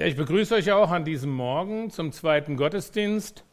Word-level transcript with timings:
Ja, 0.00 0.06
ich 0.06 0.16
begrüße 0.16 0.54
euch 0.54 0.72
auch 0.72 0.92
an 0.92 1.04
diesem 1.04 1.30
Morgen 1.30 1.90
zum 1.90 2.10
zweiten 2.12 2.56
Gottesdienst. 2.56 3.44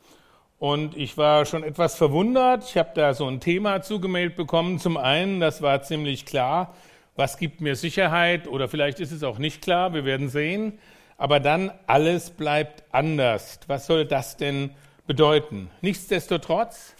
Und 0.59 0.95
ich 0.95 1.17
war 1.17 1.43
schon 1.43 1.61
etwas 1.61 1.97
verwundert. 1.97 2.63
Ich 2.63 2.77
habe 2.77 2.91
da 2.95 3.13
so 3.13 3.27
ein 3.27 3.41
Thema 3.41 3.81
zugemeldet 3.81 4.37
bekommen. 4.37 4.79
Zum 4.79 4.95
einen, 4.95 5.41
das 5.41 5.61
war 5.61 5.81
ziemlich 5.81 6.25
klar, 6.25 6.73
was 7.17 7.37
gibt 7.37 7.59
mir 7.59 7.75
Sicherheit 7.75 8.47
oder 8.47 8.69
vielleicht 8.69 9.01
ist 9.01 9.11
es 9.11 9.23
auch 9.23 9.39
nicht 9.39 9.61
klar, 9.61 9.93
wir 9.93 10.05
werden 10.05 10.29
sehen. 10.29 10.79
Aber 11.17 11.41
dann, 11.41 11.69
alles 11.85 12.29
bleibt 12.29 12.85
anders. 12.93 13.59
Was 13.67 13.85
soll 13.85 14.05
das 14.05 14.37
denn 14.37 14.69
bedeuten? 15.05 15.69
Nichtsdestotrotz, 15.81 16.95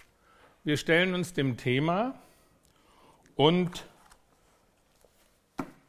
wir 0.62 0.76
stellen 0.76 1.14
uns 1.14 1.32
dem 1.32 1.56
Thema 1.56 2.16
und 3.34 3.86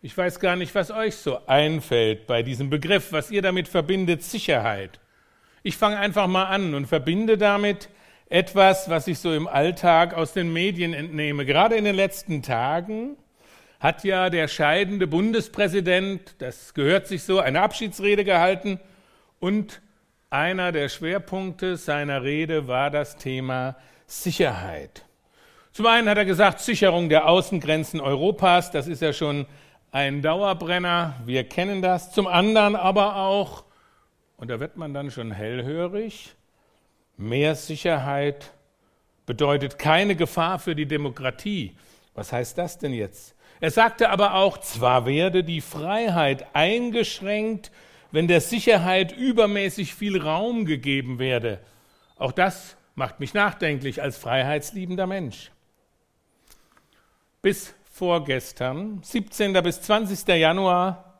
ich 0.02 0.18
weiß 0.18 0.40
gar 0.40 0.56
nicht, 0.56 0.74
was 0.76 0.92
euch 0.92 1.16
so 1.16 1.46
einfällt 1.46 2.26
bei 2.26 2.42
diesem 2.42 2.70
Begriff, 2.70 3.12
was 3.12 3.32
ihr 3.32 3.42
damit 3.42 3.68
verbindet, 3.68 4.24
Sicherheit. 4.24 5.00
Ich 5.62 5.76
fange 5.76 6.00
einfach 6.00 6.28
mal 6.28 6.46
an 6.46 6.74
und 6.74 6.86
verbinde 6.86 7.38
damit 7.38 7.90
etwas, 8.30 8.90
was 8.90 9.08
ich 9.08 9.20
so 9.20 9.34
im 9.34 9.48
Alltag 9.48 10.14
aus 10.14 10.34
den 10.34 10.54
Medien 10.54 10.94
entnehme. 10.94 11.46
Gerade 11.46 11.76
in 11.76 11.84
den 11.84 11.96
letzten 11.96 12.42
Tagen 12.42 13.18
hat 13.80 14.04
ja 14.06 14.30
der 14.30 14.48
scheidende 14.48 15.08
Bundespräsident, 15.08 16.36
das 16.38 16.74
gehört 16.74 17.08
sich 17.08 17.24
so, 17.24 17.40
eine 17.40 17.62
Abschiedsrede 17.62 18.24
gehalten 18.24 18.80
und 19.40 19.82
einer 20.30 20.72
der 20.72 20.90
Schwerpunkte 20.90 21.76
seiner 21.76 22.24
Rede 22.24 22.68
war 22.68 22.90
das 22.90 23.18
Thema 23.18 23.76
Sicherheit. 24.06 25.06
Zum 25.72 25.88
einen 25.88 26.08
hat 26.08 26.18
er 26.18 26.26
gesagt, 26.26 26.60
Sicherung 26.60 27.10
der 27.10 27.28
Außengrenzen 27.28 28.00
Europas, 28.00 28.72
das 28.72 28.88
ist 28.88 29.02
ja 29.02 29.12
schon 29.12 29.46
ein 29.92 30.22
Dauerbrenner, 30.22 31.16
wir 31.26 31.44
kennen 31.44 31.82
das. 31.82 32.12
Zum 32.12 32.28
anderen 32.28 32.76
aber 32.76 33.16
auch, 33.16 33.64
und 34.38 34.50
da 34.50 34.60
wird 34.60 34.78
man 34.78 34.94
dann 34.94 35.12
schon 35.12 35.32
hellhörig, 35.32 36.36
mehr 37.18 37.56
Sicherheit 37.56 38.54
bedeutet 39.26 39.78
keine 39.78 40.16
Gefahr 40.16 40.60
für 40.60 40.76
die 40.76 40.88
Demokratie. 40.88 41.76
Was 42.16 42.32
heißt 42.32 42.58
das 42.58 42.78
denn 42.78 42.94
jetzt? 42.94 43.36
Er 43.60 43.72
sagte 43.72 44.10
aber 44.10 44.36
auch, 44.36 44.58
zwar 44.60 45.06
werde 45.06 45.44
die 45.44 45.62
Freiheit 45.62 46.48
eingeschränkt, 46.54 47.72
wenn 48.12 48.28
der 48.28 48.42
Sicherheit 48.42 49.12
übermäßig 49.12 49.94
viel 49.94 50.22
Raum 50.22 50.66
gegeben 50.66 51.20
werde. 51.20 51.60
Auch 52.18 52.32
das 52.32 52.76
macht 52.96 53.20
mich 53.20 53.34
nachdenklich 53.34 54.02
als 54.02 54.18
freiheitsliebender 54.18 55.08
Mensch. 55.08 55.52
Bis 57.42 57.74
vorgestern, 58.00 59.02
17. 59.04 59.52
bis 59.62 59.82
20. 59.82 60.26
Januar, 60.30 61.20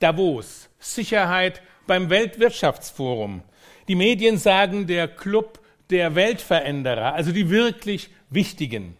Davos, 0.00 0.68
Sicherheit 0.80 1.62
beim 1.86 2.10
Weltwirtschaftsforum. 2.10 3.42
Die 3.86 3.94
Medien 3.94 4.36
sagen 4.36 4.88
der 4.88 5.06
Club 5.06 5.60
der 5.90 6.16
Weltveränderer, 6.16 7.14
also 7.14 7.30
die 7.30 7.50
wirklich 7.50 8.10
wichtigen. 8.30 8.96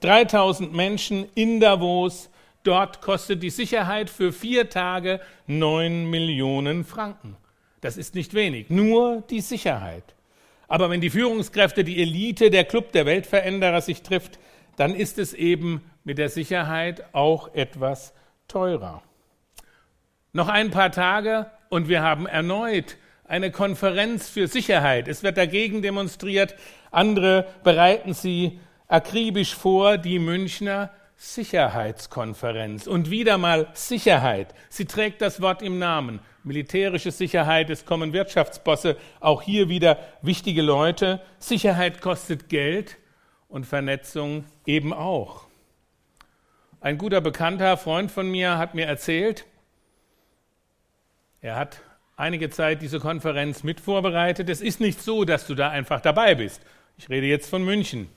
3000 0.00 0.72
Menschen 0.72 1.26
in 1.34 1.60
Davos, 1.60 2.30
dort 2.62 3.02
kostet 3.02 3.42
die 3.42 3.50
Sicherheit 3.50 4.08
für 4.08 4.32
vier 4.32 4.70
Tage 4.70 5.20
9 5.46 6.08
Millionen 6.08 6.86
Franken. 6.86 7.36
Das 7.82 7.98
ist 7.98 8.14
nicht 8.14 8.32
wenig, 8.32 8.70
nur 8.70 9.24
die 9.28 9.42
Sicherheit. 9.42 10.14
Aber 10.68 10.88
wenn 10.88 11.02
die 11.02 11.10
Führungskräfte, 11.10 11.84
die 11.84 12.00
Elite, 12.00 12.48
der 12.48 12.64
Club 12.64 12.92
der 12.92 13.04
Weltveränderer 13.04 13.82
sich 13.82 14.02
trifft, 14.02 14.38
dann 14.76 14.94
ist 14.94 15.18
es 15.18 15.34
eben 15.34 15.82
mit 16.06 16.18
der 16.18 16.28
Sicherheit 16.28 17.02
auch 17.12 17.52
etwas 17.52 18.14
teurer. 18.46 19.02
Noch 20.32 20.48
ein 20.48 20.70
paar 20.70 20.92
Tage 20.92 21.50
und 21.68 21.88
wir 21.88 22.00
haben 22.00 22.26
erneut 22.26 22.96
eine 23.24 23.50
Konferenz 23.50 24.28
für 24.28 24.46
Sicherheit. 24.46 25.08
Es 25.08 25.24
wird 25.24 25.36
dagegen 25.36 25.82
demonstriert. 25.82 26.54
Andere 26.92 27.48
bereiten 27.64 28.14
sie 28.14 28.60
akribisch 28.86 29.52
vor, 29.56 29.98
die 29.98 30.20
Münchner 30.20 30.92
Sicherheitskonferenz. 31.16 32.86
Und 32.86 33.10
wieder 33.10 33.36
mal 33.36 33.66
Sicherheit. 33.72 34.54
Sie 34.68 34.84
trägt 34.84 35.20
das 35.22 35.40
Wort 35.40 35.60
im 35.60 35.80
Namen. 35.80 36.20
Militärische 36.44 37.10
Sicherheit, 37.10 37.68
es 37.68 37.84
kommen 37.84 38.12
Wirtschaftsbosse, 38.12 38.96
auch 39.18 39.42
hier 39.42 39.68
wieder 39.68 39.98
wichtige 40.22 40.62
Leute. 40.62 41.20
Sicherheit 41.40 42.00
kostet 42.00 42.48
Geld 42.48 42.96
und 43.48 43.66
Vernetzung 43.66 44.44
eben 44.66 44.92
auch. 44.92 45.45
Ein 46.86 46.98
guter 46.98 47.20
Bekannter, 47.20 47.76
Freund 47.76 48.12
von 48.12 48.30
mir, 48.30 48.58
hat 48.58 48.76
mir 48.76 48.86
erzählt, 48.86 49.44
er 51.40 51.56
hat 51.56 51.80
einige 52.16 52.48
Zeit 52.48 52.80
diese 52.80 53.00
Konferenz 53.00 53.64
mit 53.64 53.80
vorbereitet. 53.80 54.48
Es 54.48 54.60
ist 54.60 54.78
nicht 54.78 55.02
so, 55.02 55.24
dass 55.24 55.48
du 55.48 55.56
da 55.56 55.68
einfach 55.68 56.00
dabei 56.00 56.36
bist. 56.36 56.60
Ich 56.96 57.08
rede 57.08 57.26
jetzt 57.26 57.50
von 57.50 57.64
München. 57.64 58.08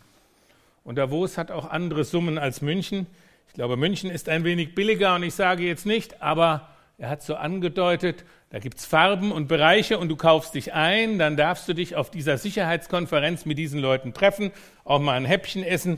Und 0.83 0.99
Davos 0.99 1.35
hat 1.35 1.49
auch 1.49 1.67
andere 1.67 2.03
Summen 2.03 2.37
als 2.37 2.61
München. 2.61 3.07
Ich 3.47 3.55
glaube, 3.55 3.75
München 3.75 4.11
ist 4.11 4.29
ein 4.29 4.43
wenig 4.43 4.75
billiger 4.75 5.15
und 5.15 5.23
ich 5.23 5.33
sage 5.33 5.63
jetzt 5.63 5.87
nicht, 5.87 6.21
aber 6.21 6.69
er 6.99 7.09
hat 7.09 7.23
so 7.23 7.33
angedeutet, 7.37 8.23
da 8.51 8.59
gibt 8.59 8.77
es 8.77 8.85
Farben 8.85 9.31
und 9.31 9.47
Bereiche 9.47 9.97
und 9.97 10.09
du 10.09 10.15
kaufst 10.15 10.53
dich 10.53 10.73
ein, 10.73 11.17
dann 11.17 11.37
darfst 11.37 11.67
du 11.67 11.73
dich 11.73 11.95
auf 11.95 12.11
dieser 12.11 12.37
Sicherheitskonferenz 12.37 13.47
mit 13.47 13.57
diesen 13.57 13.79
Leuten 13.79 14.13
treffen, 14.13 14.51
auch 14.83 14.99
mal 14.99 15.13
ein 15.13 15.25
Häppchen 15.25 15.63
essen 15.63 15.97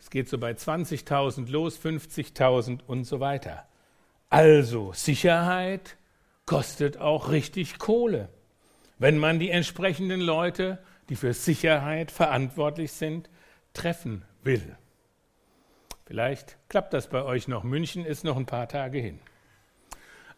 es 0.00 0.10
geht 0.10 0.28
so 0.28 0.38
bei 0.38 0.52
20.000 0.52 1.50
los, 1.50 1.78
50.000 1.78 2.80
und 2.86 3.04
so 3.04 3.20
weiter. 3.20 3.66
Also 4.30 4.92
Sicherheit 4.92 5.96
kostet 6.46 6.98
auch 6.98 7.30
richtig 7.30 7.78
Kohle, 7.78 8.28
wenn 8.98 9.18
man 9.18 9.38
die 9.38 9.50
entsprechenden 9.50 10.20
Leute, 10.20 10.78
die 11.08 11.16
für 11.16 11.32
Sicherheit 11.32 12.10
verantwortlich 12.10 12.92
sind, 12.92 13.30
treffen 13.74 14.24
will. 14.42 14.76
Vielleicht 16.06 16.56
klappt 16.68 16.94
das 16.94 17.08
bei 17.08 17.22
euch 17.22 17.48
noch. 17.48 17.64
München 17.64 18.04
ist 18.04 18.24
noch 18.24 18.36
ein 18.36 18.46
paar 18.46 18.68
Tage 18.68 18.98
hin. 18.98 19.20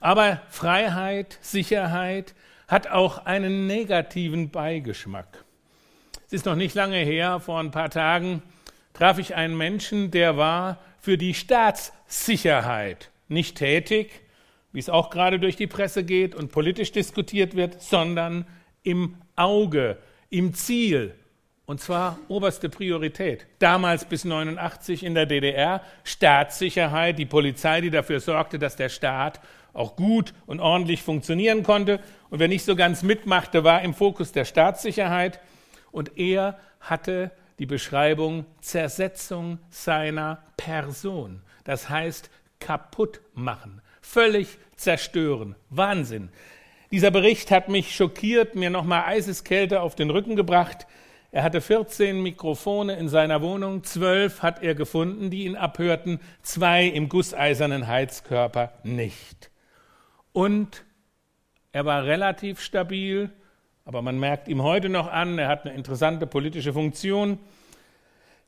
Aber 0.01 0.43
Freiheit, 0.49 1.39
Sicherheit 1.43 2.35
hat 2.67 2.89
auch 2.89 3.25
einen 3.27 3.67
negativen 3.67 4.51
Beigeschmack. 4.51 5.45
Es 6.27 6.33
ist 6.33 6.47
noch 6.47 6.57
nicht 6.57 6.75
lange 6.75 6.97
her, 6.97 7.41
vor 7.41 7.61
ein 7.61 7.71
paar 7.71 7.91
Tagen, 7.91 8.43
traf 8.93 9.19
ich 9.19 9.35
einen 9.35 9.57
Menschen, 9.57 10.11
der 10.11 10.37
war 10.37 10.79
für 11.01 11.17
die 11.17 11.35
Staatssicherheit 11.35 13.11
nicht 13.29 13.57
tätig, 13.57 14.23
wie 14.73 14.79
es 14.79 14.89
auch 14.89 15.11
gerade 15.11 15.41
durch 15.41 15.57
die 15.57 15.67
Presse 15.67 16.05
geht 16.05 16.35
und 16.35 16.53
politisch 16.53 16.93
diskutiert 16.93 17.57
wird, 17.57 17.83
sondern 17.83 18.47
im 18.83 19.17
Auge, 19.37 19.99
im 20.29 20.55
Ziel. 20.55 21.15
Und 21.67 21.81
zwar 21.81 22.19
oberste 22.29 22.69
Priorität. 22.69 23.47
Damals 23.61 24.05
bis 24.05 24.25
89 24.25 25.05
in 25.05 25.15
der 25.15 25.27
DDR 25.27 25.83
Staatssicherheit, 26.03 27.19
die 27.19 27.27
Polizei, 27.27 27.81
die 27.81 27.91
dafür 27.91 28.19
sorgte, 28.21 28.59
dass 28.59 28.77
der 28.77 28.89
Staat 28.89 29.41
auch 29.73 29.95
gut 29.95 30.35
und 30.47 30.61
ordentlich 30.61 31.03
funktionieren 31.03 31.63
konnte. 31.63 32.01
Und 32.29 32.41
wer 32.41 32.49
nicht 32.49 32.65
so 32.65 32.75
ganz 32.75 33.03
mitmachte, 33.03 33.63
war 33.63 33.83
im 33.83 33.95
Fokus 33.95 34.33
der 34.33 34.45
Staatssicherheit. 34.45 35.41
Und 35.93 36.19
er 36.19 36.59
hatte 36.81 37.31
die 37.61 37.67
Beschreibung 37.67 38.47
Zersetzung 38.63 39.59
seiner 39.69 40.43
Person. 40.57 41.43
Das 41.63 41.91
heißt 41.91 42.31
kaputt 42.59 43.21
machen, 43.35 43.83
völlig 44.01 44.59
zerstören. 44.77 45.55
Wahnsinn. 45.69 46.31
Dieser 46.91 47.11
Bericht 47.11 47.51
hat 47.51 47.69
mich 47.69 47.95
schockiert, 47.95 48.55
mir 48.55 48.71
nochmal 48.71 49.05
Eiseskälte 49.05 49.83
auf 49.83 49.95
den 49.95 50.09
Rücken 50.09 50.37
gebracht. 50.37 50.87
Er 51.33 51.43
hatte 51.43 51.61
14 51.61 52.23
Mikrofone 52.23 52.97
in 52.97 53.11
seiner 53.11 53.43
Wohnung, 53.43 53.85
zwölf 53.85 54.43
hat 54.43 54.63
er 54.63 54.75
gefunden, 54.75 55.31
die 55.31 55.45
ihn 55.45 55.55
abhörten, 55.55 56.19
zwei 56.43 56.87
im 56.87 57.11
gusseisernen 57.11 57.87
Heizkörper 57.87 58.73
nicht. 58.85 59.51
Und 60.33 60.85
er 61.73 61.85
war 61.85 62.05
relativ 62.05 62.61
stabil, 62.61 63.31
aber 63.91 64.03
man 64.03 64.21
merkt 64.21 64.47
ihm 64.47 64.63
heute 64.63 64.89
noch 64.89 65.11
an, 65.11 65.37
er 65.37 65.49
hat 65.49 65.67
eine 65.67 65.75
interessante 65.75 66.25
politische 66.25 66.73
Funktion, 66.73 67.41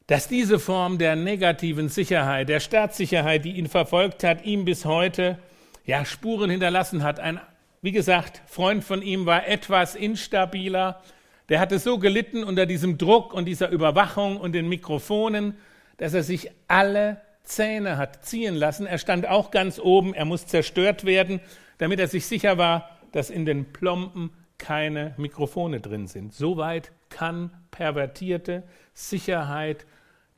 dass 0.06 0.28
diese 0.28 0.60
Form 0.60 0.98
der 0.98 1.16
negativen 1.16 1.88
Sicherheit, 1.88 2.48
der 2.48 2.60
Staatssicherheit, 2.60 3.44
die 3.44 3.56
ihn 3.56 3.66
verfolgt 3.66 4.22
hat, 4.22 4.44
ihm 4.44 4.64
bis 4.64 4.84
heute 4.84 5.38
ja, 5.84 6.04
Spuren 6.04 6.48
hinterlassen 6.48 7.02
hat. 7.02 7.18
Ein, 7.18 7.40
wie 7.80 7.90
gesagt, 7.90 8.40
Freund 8.46 8.84
von 8.84 9.02
ihm 9.02 9.26
war 9.26 9.48
etwas 9.48 9.96
instabiler. 9.96 11.02
Der 11.48 11.58
hatte 11.58 11.80
so 11.80 11.98
gelitten 11.98 12.44
unter 12.44 12.64
diesem 12.64 12.96
Druck 12.96 13.34
und 13.34 13.46
dieser 13.46 13.68
Überwachung 13.70 14.36
und 14.36 14.52
den 14.52 14.68
Mikrofonen, 14.68 15.54
dass 15.96 16.14
er 16.14 16.22
sich 16.22 16.52
alle 16.68 17.20
Zähne 17.42 17.96
hat 17.96 18.24
ziehen 18.24 18.54
lassen. 18.54 18.86
Er 18.86 18.98
stand 18.98 19.26
auch 19.26 19.50
ganz 19.50 19.80
oben, 19.80 20.14
er 20.14 20.24
muss 20.24 20.46
zerstört 20.46 21.04
werden, 21.04 21.40
damit 21.78 21.98
er 21.98 22.06
sich 22.06 22.26
sicher 22.26 22.58
war, 22.58 22.90
dass 23.10 23.28
in 23.28 23.44
den 23.44 23.72
Plomben 23.72 24.30
keine 24.62 25.12
Mikrofone 25.16 25.80
drin 25.80 26.06
sind. 26.06 26.32
Soweit 26.32 26.92
kann 27.08 27.50
pervertierte 27.72 28.62
Sicherheit, 28.94 29.86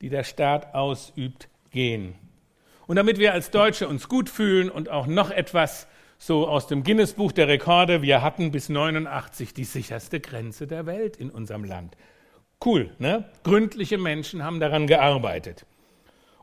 die 0.01 0.09
der 0.09 0.23
Staat 0.23 0.73
ausübt, 0.73 1.47
gehen. 1.69 2.15
Und 2.87 2.95
damit 2.95 3.19
wir 3.19 3.33
als 3.33 3.51
Deutsche 3.51 3.87
uns 3.87 4.09
gut 4.09 4.29
fühlen 4.29 4.71
und 4.71 4.89
auch 4.89 5.05
noch 5.05 5.29
etwas 5.29 5.87
so 6.17 6.47
aus 6.47 6.65
dem 6.65 6.83
Guinness-Buch 6.83 7.33
der 7.33 7.47
Rekorde, 7.47 8.01
wir 8.01 8.23
hatten 8.23 8.51
bis 8.51 8.67
89 8.67 9.53
die 9.53 9.63
sicherste 9.63 10.19
Grenze 10.19 10.65
der 10.65 10.87
Welt 10.87 11.17
in 11.17 11.29
unserem 11.29 11.63
Land. 11.63 11.95
Cool, 12.63 12.89
ne? 12.97 13.25
Gründliche 13.43 13.99
Menschen 13.99 14.43
haben 14.43 14.59
daran 14.59 14.87
gearbeitet. 14.87 15.67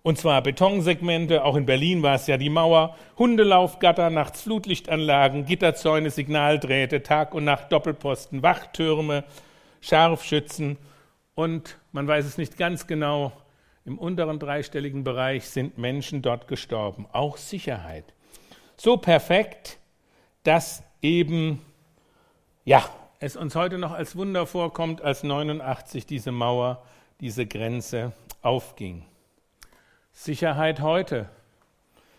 Und 0.03 0.19
zwar 0.19 0.43
Betonsegmente, 0.43 1.45
auch 1.45 1.55
in 1.55 1.65
Berlin 1.65 2.03
war 2.03 2.17
es 2.17 2.27
ja 2.27 2.37
die 2.37 2.51
Mauer, 2.51 2.97
Hundelaufgatter, 3.19 4.11
nachts 4.11 4.43
Flutlichtanlagen, 4.43 5.47
Gitterzäune, 5.47 6.11
Signaldrähte, 6.11 7.03
Tag 7.03 7.35
und 7.35 7.45
Nacht 7.45 7.71
Doppelposten, 7.71 8.43
Wachtürme, 8.43 9.25
Scharfschützen 9.81 10.77
und 11.35 11.79
man 11.93 12.07
weiß 12.07 12.25
es 12.25 12.39
nicht 12.39 12.59
ganz 12.59 12.87
genau, 12.87 13.33
im 13.85 13.99
unteren 13.99 14.39
dreistelligen 14.39 15.03
Bereich 15.03 15.49
sind 15.49 15.79
Menschen 15.79 16.23
dort 16.23 16.47
gestorben. 16.47 17.07
Auch 17.13 17.37
Sicherheit. 17.37 18.05
So 18.77 18.97
perfekt, 18.97 19.79
dass 20.45 20.85
eben, 21.01 21.61
ja, 22.65 22.85
es 23.19 23.37
uns 23.37 23.55
heute 23.55 23.79
noch 23.79 23.93
als 23.93 24.17
Wunder 24.17 24.47
vorkommt, 24.47 25.03
als 25.03 25.23
89 25.23 26.07
diese 26.07 26.33
Mauer, 26.33 26.83
diese 27.21 27.47
Grenze 27.47 28.13
aufging. 28.41 29.05
Sicherheit 30.13 30.81
heute. 30.81 31.29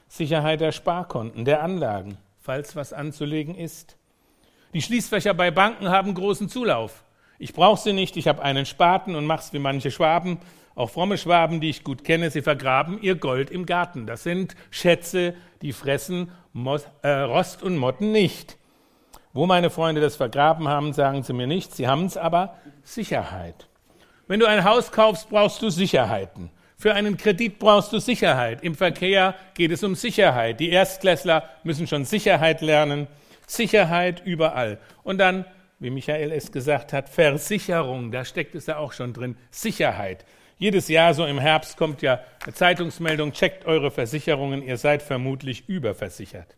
Sicherheit 0.08 0.62
der 0.62 0.72
Sparkonten, 0.72 1.46
der 1.46 1.64
Anlagen, 1.64 2.18
falls 2.40 2.76
was 2.76 2.94
anzulegen 2.94 3.56
ist. 3.56 3.98
Die 4.74 4.82
Schließfächer 4.82 5.34
bei 5.34 5.52
Banken 5.52 5.90
haben 5.90 6.14
großen 6.14 6.50
Zulauf. 6.50 7.04
Ich 7.40 7.54
brauche 7.54 7.80
sie 7.80 7.94
nicht, 7.94 8.18
ich 8.18 8.28
habe 8.28 8.42
einen 8.42 8.66
Spaten 8.66 9.16
und 9.16 9.26
mach's 9.26 9.54
wie 9.54 9.60
manche 9.60 9.92
Schwaben, 9.92 10.40
auch 10.76 10.90
fromme 10.90 11.18
Schwaben, 11.18 11.62
die 11.62 11.70
ich 11.70 11.84
gut 11.84 12.04
kenne, 12.04 12.32
sie 12.32 12.42
vergraben 12.42 13.02
ihr 13.02 13.16
Gold 13.16 13.52
im 13.52 13.66
Garten. 13.66 14.08
Das 14.08 14.24
sind 14.24 14.56
Schätze, 14.72 15.36
die 15.62 15.74
fressen 15.74 16.32
Mos 16.52 16.88
äh, 17.04 17.10
Rost 17.10 17.62
und 17.62 17.78
Motten 17.78 18.12
nicht. 18.12 18.58
Wo 19.34 19.46
meine 19.46 19.70
Freunde 19.70 20.02
das 20.02 20.16
vergraben 20.16 20.68
haben, 20.68 20.94
sagen 20.94 21.24
sie 21.24 21.34
mir 21.34 21.48
nicht. 21.48 21.76
Sie 21.76 21.88
haben 21.88 22.06
es 22.06 22.18
aber 22.18 22.56
Sicherheit. 22.84 23.68
Wenn 24.28 24.40
du 24.40 24.48
ein 24.48 24.64
Haus 24.64 24.92
kaufst, 24.92 25.30
brauchst 25.30 25.62
du 25.62 25.70
Sicherheiten. 25.70 26.52
Für 26.84 26.96
einen 26.96 27.16
Kredit 27.16 27.60
brauchst 27.60 27.94
du 27.94 28.00
Sicherheit. 28.00 28.62
Im 28.62 28.76
Verkehr 28.76 29.36
geht 29.54 29.72
es 29.72 29.86
um 29.86 29.96
Sicherheit. 29.96 30.60
Die 30.60 30.70
Erstklässler 30.70 31.50
müssen 31.64 31.88
schon 31.88 32.04
Sicherheit 32.04 32.60
lernen. 32.60 33.08
Sicherheit 33.48 34.22
überall. 34.26 34.80
Und 35.02 35.18
dann, 35.18 35.46
wie 35.80 35.92
Michael 35.92 36.34
es 36.34 36.52
gesagt 36.52 36.92
hat, 36.92 37.08
Versicherung. 37.08 38.12
Da 38.12 38.26
steckt 38.26 38.54
es 38.54 38.66
ja 38.66 38.80
auch 38.80 38.92
schon 38.92 39.14
drin. 39.14 39.38
Sicherheit. 39.50 40.26
Jedes 40.58 40.90
Jahr 40.90 41.14
so 41.14 41.26
im 41.26 41.40
Herbst 41.40 41.78
kommt 41.78 42.02
ja 42.02 42.20
eine 42.44 42.54
Zeitungsmeldung, 42.54 43.32
checkt 43.32 43.66
eure 43.66 43.90
Versicherungen, 43.90 44.62
ihr 44.62 44.76
seid 44.76 45.02
vermutlich 45.04 45.70
überversichert. 45.70 46.58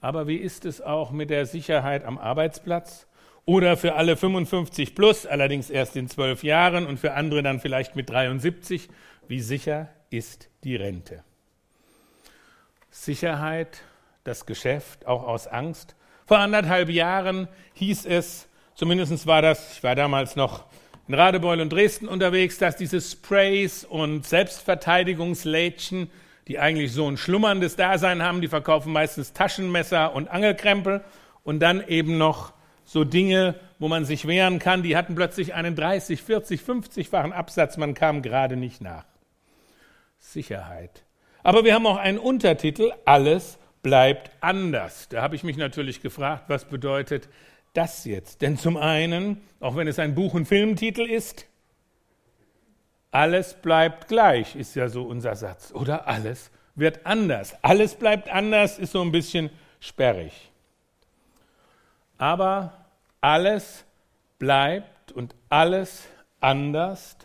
Aber 0.00 0.26
wie 0.26 0.36
ist 0.36 0.64
es 0.64 0.80
auch 0.80 1.10
mit 1.10 1.28
der 1.28 1.44
Sicherheit 1.44 2.02
am 2.02 2.16
Arbeitsplatz? 2.16 3.06
Oder 3.48 3.78
für 3.78 3.94
alle 3.94 4.16
55 4.16 4.94
plus, 4.94 5.24
allerdings 5.24 5.70
erst 5.70 5.96
in 5.96 6.08
zwölf 6.08 6.44
Jahren 6.44 6.86
und 6.86 6.98
für 6.98 7.14
andere 7.14 7.42
dann 7.42 7.60
vielleicht 7.60 7.96
mit 7.96 8.10
73, 8.10 8.90
wie 9.28 9.40
sicher 9.40 9.88
ist 10.10 10.48
die 10.64 10.76
Rente? 10.76 11.22
Sicherheit, 12.90 13.82
das 14.24 14.46
Geschäft, 14.46 15.06
auch 15.06 15.22
aus 15.22 15.46
Angst. 15.46 15.94
Vor 16.26 16.38
anderthalb 16.38 16.88
Jahren 16.88 17.48
hieß 17.74 18.06
es, 18.06 18.48
zumindest 18.74 19.26
war 19.26 19.42
das, 19.42 19.76
ich 19.76 19.82
war 19.82 19.94
damals 19.94 20.34
noch 20.34 20.64
in 21.06 21.14
Radebeul 21.14 21.60
und 21.60 21.72
Dresden 21.72 22.08
unterwegs, 22.08 22.58
dass 22.58 22.76
diese 22.76 23.00
Sprays 23.00 23.84
und 23.84 24.26
Selbstverteidigungslädchen, 24.26 26.10
die 26.48 26.58
eigentlich 26.58 26.92
so 26.92 27.08
ein 27.10 27.16
schlummerndes 27.16 27.76
Dasein 27.76 28.22
haben, 28.22 28.40
die 28.40 28.48
verkaufen 28.48 28.92
meistens 28.92 29.32
Taschenmesser 29.32 30.14
und 30.14 30.28
Angelkrempel 30.28 31.02
und 31.44 31.60
dann 31.60 31.86
eben 31.86 32.18
noch 32.18 32.52
so 32.84 33.04
Dinge, 33.04 33.54
wo 33.78 33.88
man 33.88 34.04
sich 34.04 34.26
wehren 34.26 34.58
kann, 34.58 34.82
die 34.82 34.96
hatten 34.96 35.14
plötzlich 35.14 35.54
einen 35.54 35.76
30, 35.76 36.22
40, 36.22 36.60
50-fachen 36.62 37.32
Absatz, 37.32 37.76
man 37.76 37.94
kam 37.94 38.22
gerade 38.22 38.56
nicht 38.56 38.80
nach. 38.80 39.04
Sicherheit. 40.18 41.04
Aber 41.42 41.64
wir 41.64 41.74
haben 41.74 41.86
auch 41.86 41.96
einen 41.96 42.18
Untertitel, 42.18 42.92
alles 43.04 43.58
bleibt 43.82 44.30
anders. 44.40 45.08
Da 45.08 45.22
habe 45.22 45.36
ich 45.36 45.44
mich 45.44 45.56
natürlich 45.56 46.02
gefragt, 46.02 46.44
was 46.48 46.64
bedeutet 46.64 47.28
das 47.72 48.04
jetzt? 48.04 48.42
Denn 48.42 48.58
zum 48.58 48.76
einen, 48.76 49.40
auch 49.60 49.76
wenn 49.76 49.88
es 49.88 49.98
ein 49.98 50.14
Buch- 50.14 50.34
und 50.34 50.46
Filmtitel 50.46 51.02
ist, 51.02 51.46
alles 53.10 53.54
bleibt 53.54 54.08
gleich, 54.08 54.56
ist 54.56 54.74
ja 54.74 54.88
so 54.88 55.04
unser 55.04 55.36
Satz. 55.36 55.72
Oder 55.72 56.06
alles 56.06 56.50
wird 56.74 57.06
anders. 57.06 57.56
Alles 57.62 57.94
bleibt 57.94 58.28
anders 58.28 58.78
ist 58.78 58.92
so 58.92 59.00
ein 59.00 59.12
bisschen 59.12 59.50
sperrig. 59.80 60.50
Aber 62.18 62.84
alles 63.20 63.84
bleibt 64.38 65.12
und 65.12 65.34
alles 65.48 66.04
anders 66.40 67.16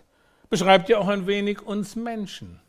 beschreibt 0.50 0.90
ja 0.90 1.00
auch 1.00 1.08
ein 1.08 1.28
wenig 1.28 1.62
uns 1.62 1.96
Menschen. 1.96 2.60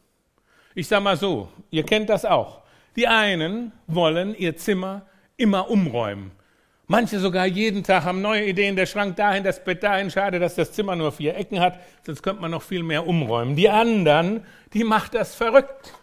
Ich 0.74 0.88
sage 0.88 1.02
mal 1.02 1.16
so, 1.16 1.48
ihr 1.70 1.84
kennt 1.84 2.08
das 2.08 2.24
auch. 2.24 2.62
Die 2.96 3.06
einen 3.06 3.72
wollen 3.86 4.34
ihr 4.34 4.56
Zimmer 4.56 5.02
immer 5.36 5.70
umräumen. 5.70 6.32
Manche 6.86 7.18
sogar 7.18 7.46
jeden 7.46 7.82
Tag 7.82 8.04
haben 8.04 8.20
neue 8.20 8.44
Ideen, 8.44 8.76
der 8.76 8.86
Schrank 8.86 9.16
dahin, 9.16 9.42
das 9.42 9.64
Bett 9.64 9.82
dahin. 9.82 10.10
Schade, 10.10 10.38
dass 10.38 10.54
das 10.54 10.72
Zimmer 10.72 10.96
nur 10.96 11.12
vier 11.12 11.34
Ecken 11.36 11.60
hat, 11.60 11.80
sonst 12.04 12.22
könnte 12.22 12.42
man 12.42 12.50
noch 12.50 12.62
viel 12.62 12.82
mehr 12.82 13.06
umräumen. 13.06 13.56
Die 13.56 13.70
anderen, 13.70 14.44
die 14.74 14.84
macht 14.84 15.14
das 15.14 15.34
verrückt. 15.34 15.94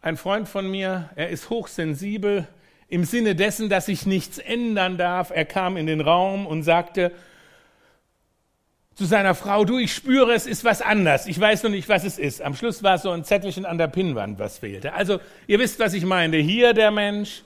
Ein 0.00 0.16
Freund 0.16 0.48
von 0.48 0.70
mir, 0.70 1.10
er 1.14 1.28
ist 1.28 1.50
hochsensibel 1.50 2.46
im 2.88 3.04
Sinne 3.04 3.34
dessen, 3.34 3.68
dass 3.68 3.86
sich 3.86 4.06
nichts 4.06 4.38
ändern 4.38 4.96
darf. 4.96 5.30
Er 5.30 5.44
kam 5.44 5.76
in 5.76 5.86
den 5.86 6.00
Raum 6.00 6.46
und 6.46 6.62
sagte 6.62 7.12
zu 8.96 9.04
seiner 9.04 9.34
Frau, 9.34 9.66
du, 9.66 9.78
ich 9.78 9.92
spüre, 9.92 10.32
es 10.32 10.46
ist 10.46 10.64
was 10.64 10.80
anders. 10.80 11.26
Ich 11.26 11.38
weiß 11.38 11.64
noch 11.64 11.70
nicht, 11.70 11.86
was 11.90 12.02
es 12.02 12.18
ist. 12.18 12.40
Am 12.40 12.54
Schluss 12.54 12.82
war 12.82 12.96
so 12.96 13.10
ein 13.10 13.24
Zettelchen 13.24 13.66
an 13.66 13.76
der 13.76 13.88
Pinnwand, 13.88 14.38
was 14.38 14.58
fehlte. 14.58 14.94
Also, 14.94 15.20
ihr 15.46 15.58
wisst, 15.58 15.78
was 15.78 15.92
ich 15.92 16.06
meine. 16.06 16.38
Hier 16.38 16.72
der 16.72 16.90
Mensch, 16.90 17.42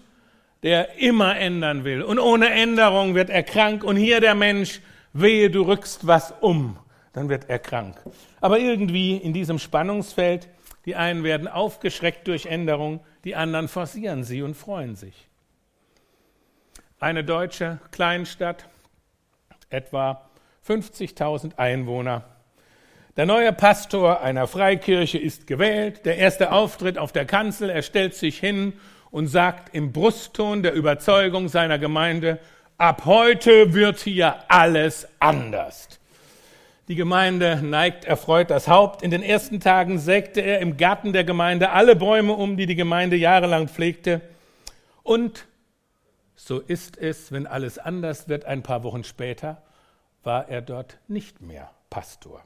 der 0.62 0.97
immer 0.99 1.37
ändern 1.37 1.82
will. 1.82 2.02
Und 2.02 2.20
ohne 2.20 2.50
Änderung 2.50 3.17
wird 3.17 3.31
er 3.31 3.43
krank. 3.43 3.82
Und 3.82 3.97
hier 3.97 4.20
der 4.20 4.37
Mensch, 4.37 4.81
wehe, 5.12 5.50
du 5.50 5.62
rückst 5.62 6.06
was 6.06 6.32
um, 6.41 6.76
dann 7.12 7.29
wird 7.29 7.50
er 7.50 7.58
krank. 7.58 7.97
Aber 8.41 8.61
irgendwie 8.61 9.17
in 9.17 9.32
diesem 9.32 9.58
Spannungsfeld, 9.58 10.49
die 10.87 10.94
einen 10.94 11.25
werden 11.25 11.49
aufgeschreckt 11.49 12.29
durch 12.29 12.47
Änderung, 12.47 13.00
die 13.25 13.35
anderen 13.35 13.67
forcieren 13.67 14.23
sie 14.23 14.43
und 14.43 14.55
freuen 14.55 14.94
sich. 14.94 15.26
Eine 17.00 17.25
deutsche 17.25 17.80
Kleinstadt, 17.90 18.69
etwa 19.69 20.30
50.000 20.67 21.59
Einwohner. 21.59 22.25
Der 23.17 23.26
neue 23.26 23.52
Pastor 23.52 24.21
einer 24.21 24.47
Freikirche 24.47 25.19
ist 25.19 25.47
gewählt. 25.47 26.07
Der 26.07 26.19
erste 26.19 26.52
Auftritt 26.52 26.97
auf 26.97 27.12
der 27.12 27.25
Kanzel, 27.25 27.69
er 27.69 27.83
stellt 27.83 28.14
sich 28.14 28.38
hin 28.38 28.75
und 29.11 29.26
sagt 29.26 29.75
im 29.75 29.93
Brustton 29.93 30.62
der 30.62 30.75
Überzeugung 30.75 31.49
seiner 31.49 31.79
Gemeinde, 31.79 32.38
ab 32.79 33.05
heute 33.05 33.75
wird 33.75 33.99
hier 33.99 34.37
alles 34.49 35.09
anders. 35.19 35.88
Die 36.88 36.95
Gemeinde 36.95 37.61
neigt 37.62 38.05
erfreut 38.05 38.50
das 38.50 38.69
Haupt. 38.69 39.02
In 39.02 39.11
den 39.11 39.23
ersten 39.23 39.61
Tagen 39.61 39.99
sägte 39.99 40.40
er 40.40 40.61
im 40.61 40.76
Garten 40.76 41.12
der 41.12 41.25
Gemeinde 41.25 41.71
alle 41.71 41.97
Bäume 41.97 42.33
um, 42.33 42.57
die 42.57 42.67
die 42.67 42.75
Gemeinde 42.75 43.17
jahrelang 43.17 43.69
pflegte. 43.69 44.21
Und 45.02 45.47
so 46.37 46.59
ist 46.59 46.97
es, 46.97 47.33
wenn 47.33 47.47
alles 47.47 47.79
anders 47.79 48.29
wird, 48.29 48.45
ein 48.45 48.62
paar 48.62 48.83
Wochen 48.83 49.05
später 49.05 49.62
war 50.23 50.49
er 50.49 50.62
dort 50.62 50.99
nicht 51.09 51.41
mehr 51.41 51.71
Pastor. 51.89 52.43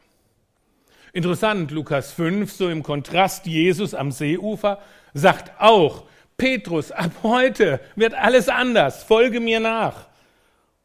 Interessant, 1.13 1.71
Lukas 1.71 2.13
5, 2.13 2.51
so 2.51 2.69
im 2.69 2.83
Kontrast, 2.83 3.47
Jesus 3.47 3.95
am 3.95 4.11
Seeufer 4.11 4.81
sagt 5.13 5.53
auch, 5.61 6.05
Petrus, 6.37 6.91
ab 6.91 7.13
heute 7.23 7.81
wird 7.95 8.15
alles 8.15 8.49
anders, 8.49 9.05
folge 9.05 9.39
mir 9.39 9.61
nach. 9.61 10.09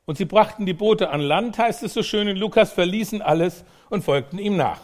Und 0.05 0.17
sie 0.17 0.25
brachten 0.25 0.65
die 0.65 0.73
Boote 0.73 1.09
an 1.09 1.21
Land, 1.21 1.57
heißt 1.57 1.83
es 1.83 1.93
so 1.93 2.03
schön 2.03 2.27
in 2.27 2.37
Lukas, 2.37 2.71
verließen 2.71 3.21
alles 3.21 3.63
und 3.89 4.03
folgten 4.03 4.37
ihm 4.37 4.55
nach. 4.55 4.81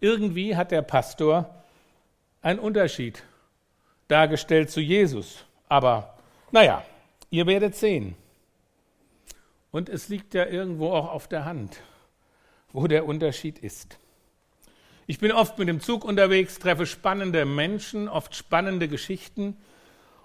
Irgendwie 0.00 0.56
hat 0.56 0.70
der 0.70 0.82
Pastor 0.82 1.64
einen 2.42 2.58
Unterschied 2.60 3.22
dargestellt 4.08 4.70
zu 4.70 4.80
Jesus. 4.80 5.44
Aber 5.68 6.14
naja, 6.52 6.84
ihr 7.30 7.46
werdet 7.46 7.74
sehen. 7.74 8.14
Und 9.76 9.90
es 9.90 10.08
liegt 10.08 10.32
ja 10.32 10.46
irgendwo 10.46 10.88
auch 10.88 11.12
auf 11.12 11.28
der 11.28 11.44
Hand, 11.44 11.82
wo 12.72 12.86
der 12.86 13.04
Unterschied 13.04 13.58
ist. 13.58 13.98
Ich 15.06 15.18
bin 15.18 15.30
oft 15.32 15.58
mit 15.58 15.68
dem 15.68 15.82
Zug 15.82 16.02
unterwegs, 16.02 16.58
treffe 16.58 16.86
spannende 16.86 17.44
Menschen, 17.44 18.08
oft 18.08 18.34
spannende 18.34 18.88
Geschichten. 18.88 19.54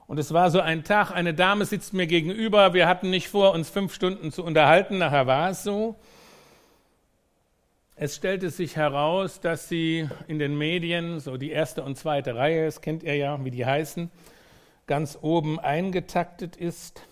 Und 0.08 0.20
es 0.20 0.32
war 0.32 0.52
so 0.52 0.62
ein 0.62 0.86
Tag, 0.86 1.12
eine 1.12 1.34
Dame 1.34 1.66
sitzt 1.66 1.92
mir 1.94 2.08
gegenüber, 2.08 2.74
wir 2.74 2.88
hatten 2.88 3.10
nicht 3.10 3.28
vor, 3.28 3.52
uns 3.52 3.70
fünf 3.70 3.94
Stunden 3.94 4.32
zu 4.32 4.46
unterhalten, 4.46 5.00
nachher 5.00 5.28
war 5.28 5.50
es 5.50 5.64
so. 5.64 6.00
Es 7.98 8.16
stellte 8.16 8.52
sich 8.52 8.78
heraus, 8.78 9.42
dass 9.42 9.68
sie 9.68 10.08
in 10.30 10.40
den 10.40 10.58
Medien, 10.58 11.20
so 11.20 11.36
die 11.36 11.52
erste 11.52 11.84
und 11.84 11.98
zweite 11.98 12.36
Reihe, 12.36 12.68
das 12.68 12.80
kennt 12.80 13.04
ihr 13.04 13.18
ja, 13.18 13.44
wie 13.44 13.52
die 13.52 13.66
heißen, 13.66 14.10
ganz 14.88 15.20
oben 15.22 15.60
eingetaktet 15.60 16.56
ist. 16.56 17.06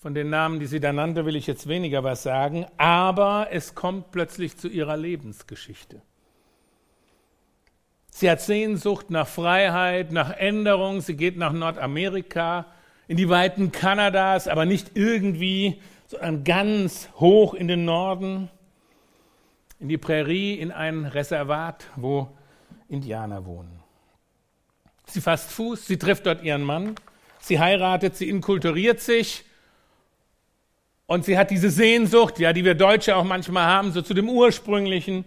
Von 0.00 0.14
den 0.14 0.30
Namen, 0.30 0.60
die 0.60 0.66
sie 0.66 0.78
da 0.78 0.92
nannte, 0.92 1.26
will 1.26 1.34
ich 1.34 1.48
jetzt 1.48 1.66
weniger 1.66 2.04
was 2.04 2.22
sagen, 2.22 2.66
aber 2.76 3.48
es 3.50 3.74
kommt 3.74 4.12
plötzlich 4.12 4.56
zu 4.56 4.68
ihrer 4.68 4.96
Lebensgeschichte. 4.96 6.02
Sie 8.08 8.30
hat 8.30 8.40
Sehnsucht 8.40 9.10
nach 9.10 9.26
Freiheit, 9.26 10.12
nach 10.12 10.30
Änderung. 10.30 11.00
Sie 11.00 11.16
geht 11.16 11.36
nach 11.36 11.52
Nordamerika, 11.52 12.66
in 13.08 13.16
die 13.16 13.28
Weiten 13.28 13.72
Kanadas, 13.72 14.46
aber 14.46 14.66
nicht 14.66 14.92
irgendwie, 14.94 15.80
sondern 16.06 16.44
ganz 16.44 17.08
hoch 17.16 17.54
in 17.54 17.66
den 17.66 17.84
Norden, 17.84 18.50
in 19.80 19.88
die 19.88 19.98
Prärie, 19.98 20.54
in 20.54 20.70
ein 20.70 21.06
Reservat, 21.06 21.86
wo 21.96 22.28
Indianer 22.88 23.46
wohnen. 23.46 23.80
Sie 25.06 25.20
fasst 25.20 25.50
Fuß, 25.50 25.86
sie 25.86 25.98
trifft 25.98 26.26
dort 26.26 26.44
ihren 26.44 26.62
Mann, 26.62 26.94
sie 27.40 27.58
heiratet, 27.58 28.14
sie 28.14 28.28
inkulturiert 28.28 29.00
sich 29.00 29.44
und 31.08 31.24
sie 31.24 31.38
hat 31.38 31.50
diese 31.50 31.70
Sehnsucht, 31.70 32.38
ja, 32.38 32.52
die 32.52 32.66
wir 32.66 32.74
Deutsche 32.74 33.16
auch 33.16 33.24
manchmal 33.24 33.64
haben, 33.64 33.92
so 33.92 34.02
zu 34.02 34.12
dem 34.12 34.28
ursprünglichen. 34.28 35.24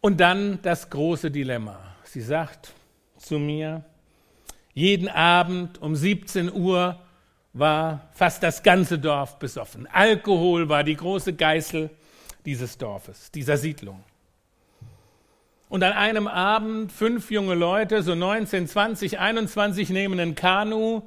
Und 0.00 0.20
dann 0.20 0.58
das 0.62 0.88
große 0.88 1.30
Dilemma. 1.30 1.78
Sie 2.04 2.22
sagt 2.22 2.72
zu 3.18 3.38
mir, 3.38 3.84
jeden 4.72 5.08
Abend 5.08 5.82
um 5.82 5.94
17 5.94 6.50
Uhr 6.50 6.98
war 7.52 8.08
fast 8.12 8.42
das 8.42 8.62
ganze 8.62 8.98
Dorf 8.98 9.38
besoffen. 9.38 9.86
Alkohol 9.92 10.70
war 10.70 10.82
die 10.82 10.96
große 10.96 11.34
Geißel 11.34 11.90
dieses 12.46 12.78
Dorfes, 12.78 13.30
dieser 13.30 13.58
Siedlung. 13.58 14.02
Und 15.68 15.82
an 15.82 15.92
einem 15.92 16.26
Abend 16.26 16.90
fünf 16.90 17.30
junge 17.30 17.54
Leute, 17.54 18.02
so 18.02 18.14
19, 18.14 18.66
20, 18.66 19.18
21, 19.18 19.90
nehmen 19.90 20.18
ein 20.18 20.34
Kanu, 20.34 21.02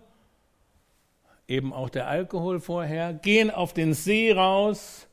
eben 1.50 1.74
auch 1.74 1.90
der 1.90 2.08
Alkohol 2.08 2.60
vorher, 2.60 3.14
gehen 3.14 3.52
auf 3.52 3.74
den 3.74 3.94
See 3.94 4.32
raus, 4.32 5.08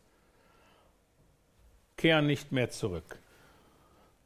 kehren 1.96 2.26
nicht 2.26 2.52
mehr 2.52 2.70
zurück. 2.70 3.18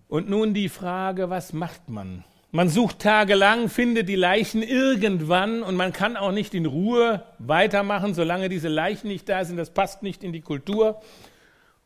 Und 0.09 0.29
nun 0.29 0.53
die 0.53 0.69
Frage, 0.69 1.31
was 1.31 1.53
macht 1.53 1.89
man? 1.89 2.25
Man 2.51 2.69
sucht 2.69 2.99
tagelang, 2.99 3.69
findet 3.69 4.09
die 4.09 4.17
Leichen 4.17 4.65
irgendwann 4.65 5.63
und 5.63 5.77
man 5.77 5.93
kann 5.93 6.17
auch 6.17 6.33
nicht 6.33 6.53
in 6.53 6.67
Ruhe 6.67 7.25
weitermachen, 7.39 8.13
solange 8.13 8.49
diese 8.49 8.67
Leichen 8.67 9.07
nicht 9.07 9.29
da 9.29 9.45
sind. 9.45 9.57
Das 9.57 9.71
passt 9.71 10.03
nicht 10.03 10.25
in 10.25 10.33
die 10.33 10.41
Kultur. 10.41 11.01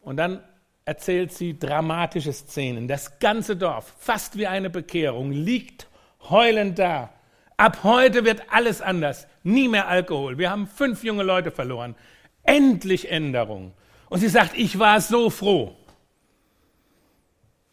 Und 0.00 0.16
dann 0.16 0.42
erzählt 0.86 1.32
sie 1.32 1.58
dramatische 1.58 2.32
Szenen. 2.32 2.88
Das 2.88 3.18
ganze 3.18 3.56
Dorf, 3.56 3.92
fast 3.98 4.38
wie 4.38 4.46
eine 4.46 4.70
Bekehrung, 4.70 5.32
liegt 5.32 5.86
heulend 6.30 6.78
da. 6.78 7.12
Ab 7.58 7.80
heute 7.84 8.24
wird 8.24 8.42
alles 8.50 8.80
anders. 8.80 9.26
Nie 9.44 9.68
mehr 9.68 9.86
Alkohol. 9.86 10.38
Wir 10.38 10.50
haben 10.50 10.66
fünf 10.66 11.04
junge 11.04 11.22
Leute 11.22 11.50
verloren. 11.50 11.94
Endlich 12.42 13.10
Änderung. 13.10 13.72
Und 14.08 14.20
sie 14.20 14.28
sagt, 14.28 14.56
ich 14.56 14.78
war 14.78 15.00
so 15.00 15.30
froh. 15.30 15.76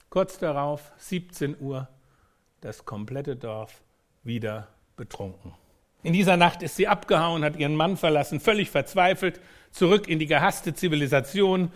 Kurz 0.09 0.37
darauf, 0.37 0.91
17 0.97 1.55
Uhr, 1.61 1.87
das 2.59 2.85
komplette 2.85 3.37
Dorf 3.37 3.81
wieder 4.23 4.67
betrunken. 4.97 5.53
In 6.03 6.13
dieser 6.13 6.35
Nacht 6.35 6.61
ist 6.63 6.75
sie 6.75 6.87
abgehauen, 6.87 7.45
hat 7.45 7.55
ihren 7.55 7.75
Mann 7.75 7.95
verlassen, 7.95 8.39
völlig 8.39 8.69
verzweifelt, 8.69 9.39
zurück 9.71 10.07
in 10.07 10.19
die 10.19 10.25
gehasste 10.25 10.73
Zivilisation, 10.73 11.71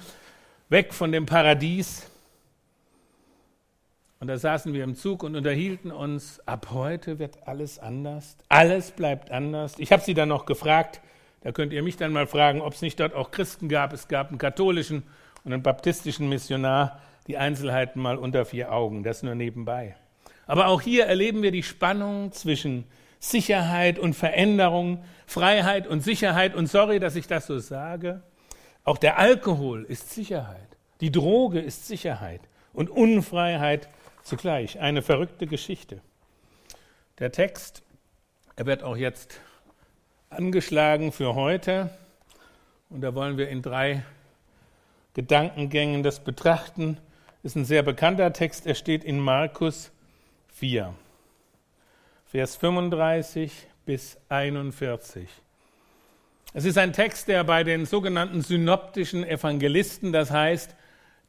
weg 0.67 0.93
von 0.93 1.11
dem 1.11 1.25
Paradies. 1.25 2.11
Und 4.25 4.29
da 4.29 4.39
saßen 4.39 4.73
wir 4.73 4.83
im 4.83 4.95
Zug 4.95 5.21
und 5.21 5.35
unterhielten 5.35 5.91
uns, 5.91 6.41
ab 6.47 6.69
heute 6.71 7.19
wird 7.19 7.47
alles 7.47 7.77
anders, 7.77 8.37
alles 8.49 8.89
bleibt 8.89 9.29
anders. 9.29 9.75
Ich 9.77 9.91
habe 9.91 10.01
sie 10.01 10.15
dann 10.15 10.29
noch 10.29 10.47
gefragt, 10.47 10.99
da 11.41 11.51
könnt 11.51 11.71
ihr 11.73 11.83
mich 11.83 11.95
dann 11.95 12.11
mal 12.11 12.25
fragen, 12.25 12.59
ob 12.59 12.73
es 12.73 12.81
nicht 12.81 12.99
dort 12.99 13.13
auch 13.13 13.29
Christen 13.29 13.69
gab. 13.69 13.93
Es 13.93 14.07
gab 14.07 14.29
einen 14.29 14.39
katholischen 14.39 15.03
und 15.43 15.53
einen 15.53 15.61
baptistischen 15.61 16.27
Missionar, 16.27 16.99
die 17.27 17.37
Einzelheiten 17.37 18.01
mal 18.01 18.17
unter 18.17 18.45
vier 18.45 18.71
Augen, 18.71 19.03
das 19.03 19.21
nur 19.21 19.35
nebenbei. 19.35 19.95
Aber 20.47 20.69
auch 20.69 20.81
hier 20.81 21.05
erleben 21.05 21.43
wir 21.43 21.51
die 21.51 21.61
Spannung 21.61 22.31
zwischen 22.31 22.85
Sicherheit 23.19 23.99
und 23.99 24.15
Veränderung, 24.15 25.03
Freiheit 25.27 25.85
und 25.85 26.01
Sicherheit. 26.01 26.55
Und 26.55 26.65
sorry, 26.65 26.99
dass 26.99 27.15
ich 27.15 27.27
das 27.27 27.45
so 27.45 27.59
sage, 27.59 28.23
auch 28.85 28.97
der 28.97 29.19
Alkohol 29.19 29.83
ist 29.83 30.15
Sicherheit. 30.15 30.77
Die 30.99 31.11
Droge 31.11 31.59
ist 31.59 31.85
Sicherheit 31.85 32.41
und 32.73 32.89
Unfreiheit 32.89 33.87
zugleich. 34.25 34.79
Eine 34.79 35.01
verrückte 35.01 35.47
Geschichte. 35.47 36.01
Der 37.19 37.31
Text, 37.31 37.83
er 38.57 38.65
wird 38.65 38.83
auch 38.83 38.97
jetzt 38.97 39.39
angeschlagen 40.29 41.11
für 41.11 41.35
heute. 41.35 41.89
Und 42.89 43.01
da 43.01 43.15
wollen 43.15 43.37
wir 43.37 43.47
in 43.47 43.61
drei 43.61 44.03
Gedankengängen 45.13 46.03
das 46.03 46.19
betrachten. 46.19 46.97
Ist 47.43 47.55
ein 47.55 47.65
sehr 47.65 47.83
bekannter 47.83 48.33
Text. 48.33 48.65
Er 48.65 48.75
steht 48.75 49.03
in 49.03 49.19
Markus 49.19 49.91
4, 50.55 50.93
Vers 52.25 52.55
35 52.55 53.67
bis 53.85 54.17
41. 54.29 55.29
Es 56.53 56.65
ist 56.65 56.77
ein 56.77 56.93
Text, 56.93 57.27
der 57.27 57.43
bei 57.43 57.63
den 57.63 57.85
sogenannten 57.85 58.41
synoptischen 58.41 59.23
Evangelisten, 59.23 60.11
das 60.11 60.31
heißt, 60.31 60.75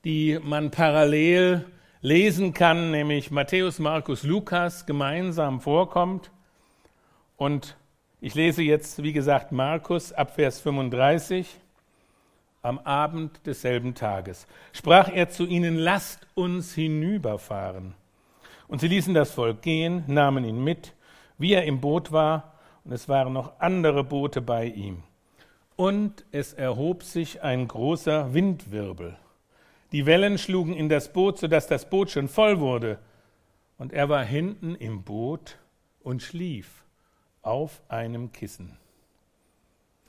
die 0.05 0.38
man 0.41 0.71
parallel 0.71 1.67
lesen 2.07 2.53
kann, 2.53 2.93
nämlich 2.93 3.33
Matthäus, 3.33 3.81
Markus, 3.81 4.23
Lukas, 4.23 4.87
gemeinsam 4.87 5.61
vorkommt. 5.61 6.31
Und 7.37 7.77
ich 8.21 8.37
lese 8.37 8.63
jetzt, 8.63 9.03
wie 9.03 9.13
gesagt, 9.13 9.51
Markus 9.51 10.13
ab 10.13 10.37
Vers 10.37 10.61
35. 10.61 11.59
Am 12.63 12.79
Abend 12.79 13.41
desselben 13.45 13.97
Tages 13.97 14.47
sprach 14.73 15.09
er 15.09 15.31
zu 15.31 15.47
ihnen, 15.47 15.75
lasst 15.75 16.29
uns 16.37 16.75
hinüberfahren. 16.75 17.95
Und 18.69 18.81
sie 18.81 18.89
ließen 18.89 19.13
das 19.13 19.33
Volk 19.33 19.63
gehen, 19.63 20.05
nahmen 20.07 20.45
ihn 20.45 20.63
mit, 20.63 20.95
wie 21.39 21.55
er 21.55 21.65
im 21.65 21.81
Boot 21.81 22.13
war, 22.13 22.53
und 22.85 22.93
es 22.93 23.09
waren 23.09 23.33
noch 23.33 23.59
andere 23.59 24.05
Boote 24.05 24.41
bei 24.41 24.67
ihm. 24.67 25.03
Und 25.75 26.25
es 26.31 26.53
erhob 26.53 27.03
sich 27.03 27.43
ein 27.43 27.67
großer 27.67 28.33
Windwirbel. 28.33 29.17
Die 29.93 30.07
Wellen 30.07 30.38
schlugen 30.38 30.75
in 30.75 30.88
das 30.88 31.12
Boot, 31.12 31.38
sodass 31.38 31.66
das 31.66 31.88
Boot 31.88 32.11
schon 32.11 32.28
voll 32.28 32.61
wurde. 32.61 32.99
Und 33.78 33.93
er 33.93 34.09
war 34.09 34.25
hinten 34.25 34.75
im 34.75 35.02
Boot 35.02 35.59
und 36.02 36.23
schlief 36.23 36.85
auf 37.43 37.81
einem 37.88 38.33
Kissen. 38.33 38.76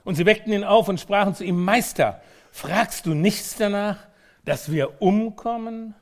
Und 0.04 0.16
sie 0.16 0.26
weckten 0.26 0.54
ihn 0.54 0.64
auf 0.64 0.88
und 0.88 1.00
sprachen 1.00 1.36
zu 1.36 1.44
ihm, 1.44 1.64
Meister, 1.64 2.22
fragst 2.52 3.06
du 3.06 3.14
nichts 3.14 3.58
danach, 3.58 4.08
dass 4.46 4.72
wir 4.72 5.02
umkommen? 5.02 5.94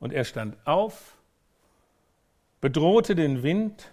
Und 0.00 0.12
er 0.12 0.24
stand 0.24 0.56
auf, 0.66 1.18
bedrohte 2.60 3.14
den 3.14 3.42
Wind, 3.42 3.92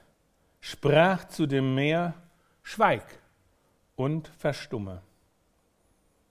sprach 0.62 1.28
zu 1.28 1.46
dem 1.46 1.76
Meer, 1.76 2.14
Schweig 2.62 3.04
und 3.96 4.30
verstumme. 4.38 5.02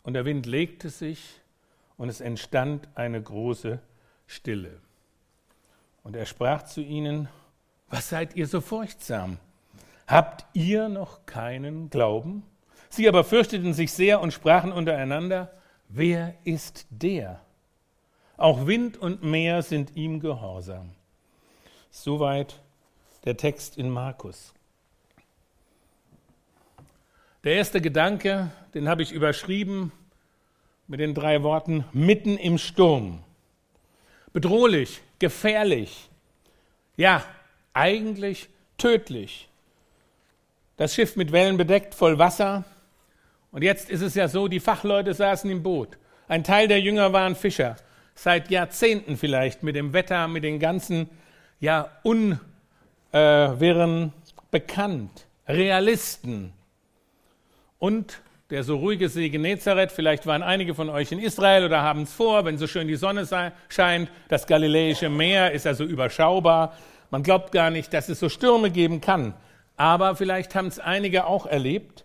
Und 0.03 0.15
der 0.15 0.25
Wind 0.25 0.47
legte 0.47 0.89
sich 0.89 1.42
und 1.97 2.09
es 2.09 2.21
entstand 2.21 2.89
eine 2.95 3.23
große 3.23 3.81
Stille. 4.27 4.81
Und 6.03 6.17
er 6.17 6.27
sprach 6.27 6.63
zu 6.65 6.81
ihnen, 6.81 7.29
was 7.89 8.09
seid 8.09 8.35
ihr 8.37 8.47
so 8.47 8.61
furchtsam? 8.61 9.39
Habt 10.07 10.45
ihr 10.55 10.89
noch 10.89 11.27
keinen 11.27 11.91
Glauben? 11.91 12.43
Sie 12.89 13.09
aber 13.09 13.25
fürchteten 13.25 13.73
sich 13.73 13.93
sehr 13.93 14.21
und 14.21 14.33
sprachen 14.33 14.73
untereinander, 14.73 15.53
wer 15.89 16.35
ist 16.45 16.87
der? 16.91 17.41
Auch 18.37 18.67
Wind 18.67 18.97
und 18.97 19.23
Meer 19.23 19.63
sind 19.63 19.97
ihm 19.97 20.21
gehorsam. 20.21 20.91
Soweit 21.91 22.61
der 23.25 23.37
Text 23.37 23.79
in 23.79 23.89
Markus. 23.89 24.53
Der 27.45 27.55
erste 27.55 27.81
Gedanke, 27.81 28.51
den 28.75 28.89
habe 28.89 29.03
ich 29.03 29.13
überschrieben 29.13 29.93
mit 30.87 31.01
den 31.01 31.15
drei 31.15 31.43
Worten 31.43 31.85
mitten 31.93 32.37
im 32.37 32.59
Sturm. 32.59 33.23
Bedrohlich, 34.33 35.01
gefährlich, 35.19 36.09
ja, 36.97 37.25
eigentlich 37.75 38.49
tödlich. 38.79 39.49
Das 40.77 40.95
Schiff 40.95 41.17
mit 41.17 41.33
Wellen 41.33 41.57
bedeckt, 41.57 41.95
voll 41.95 42.19
Wasser. 42.19 42.65
Und 43.51 43.63
jetzt 43.63 43.91
ist 43.91 44.01
es 44.01 44.15
ja 44.15 44.29
so, 44.29 44.49
die 44.49 44.61
Fachleute 44.61 45.15
saßen 45.15 45.51
im 45.51 45.63
Boot. 45.63 45.99
Ein 46.29 46.45
Teil 46.45 46.69
der 46.69 46.81
Jünger 46.81 47.13
waren 47.13 47.37
Fischer, 47.37 47.77
seit 48.15 48.51
Jahrzehnten 48.51 49.17
vielleicht 49.17 49.63
mit 49.63 49.77
dem 49.77 49.93
Wetter, 49.93 50.29
mit 50.29 50.45
den 50.45 50.59
ganzen 50.59 51.09
ja, 51.61 51.91
Unwirren 52.03 52.33
äh, 53.13 54.11
bekannt. 54.51 55.27
Realisten, 55.47 56.53
und 57.83 58.21
der 58.53 58.65
so 58.65 58.77
ruhige 58.77 59.09
See 59.09 59.31
Genezareth, 59.31 59.91
vielleicht 59.91 60.27
waren 60.27 60.43
einige 60.43 60.75
von 60.75 60.91
euch 60.91 61.11
in 61.11 61.19
Israel 61.19 61.65
oder 61.65 61.81
haben 61.81 62.03
es 62.03 62.13
vor, 62.13 62.45
wenn 62.45 62.59
so 62.59 62.67
schön 62.67 62.87
die 62.87 62.97
Sonne 62.97 63.27
scheint, 63.71 64.11
das 64.29 64.47
Galiläische 64.47 65.09
Meer 65.09 65.53
ist 65.53 65.67
also 65.67 65.85
überschaubar. 65.85 66.77
Man 67.11 67.23
glaubt 67.23 67.53
gar 67.53 67.71
nicht, 67.71 67.95
dass 67.95 68.11
es 68.11 68.21
so 68.21 68.29
Stürme 68.29 68.71
geben 68.71 69.01
kann. 69.01 69.33
Aber 69.79 70.17
vielleicht 70.17 70.55
haben 70.55 70.67
es 70.67 70.79
einige 70.79 71.27
auch 71.27 71.47
erlebt. 71.47 72.05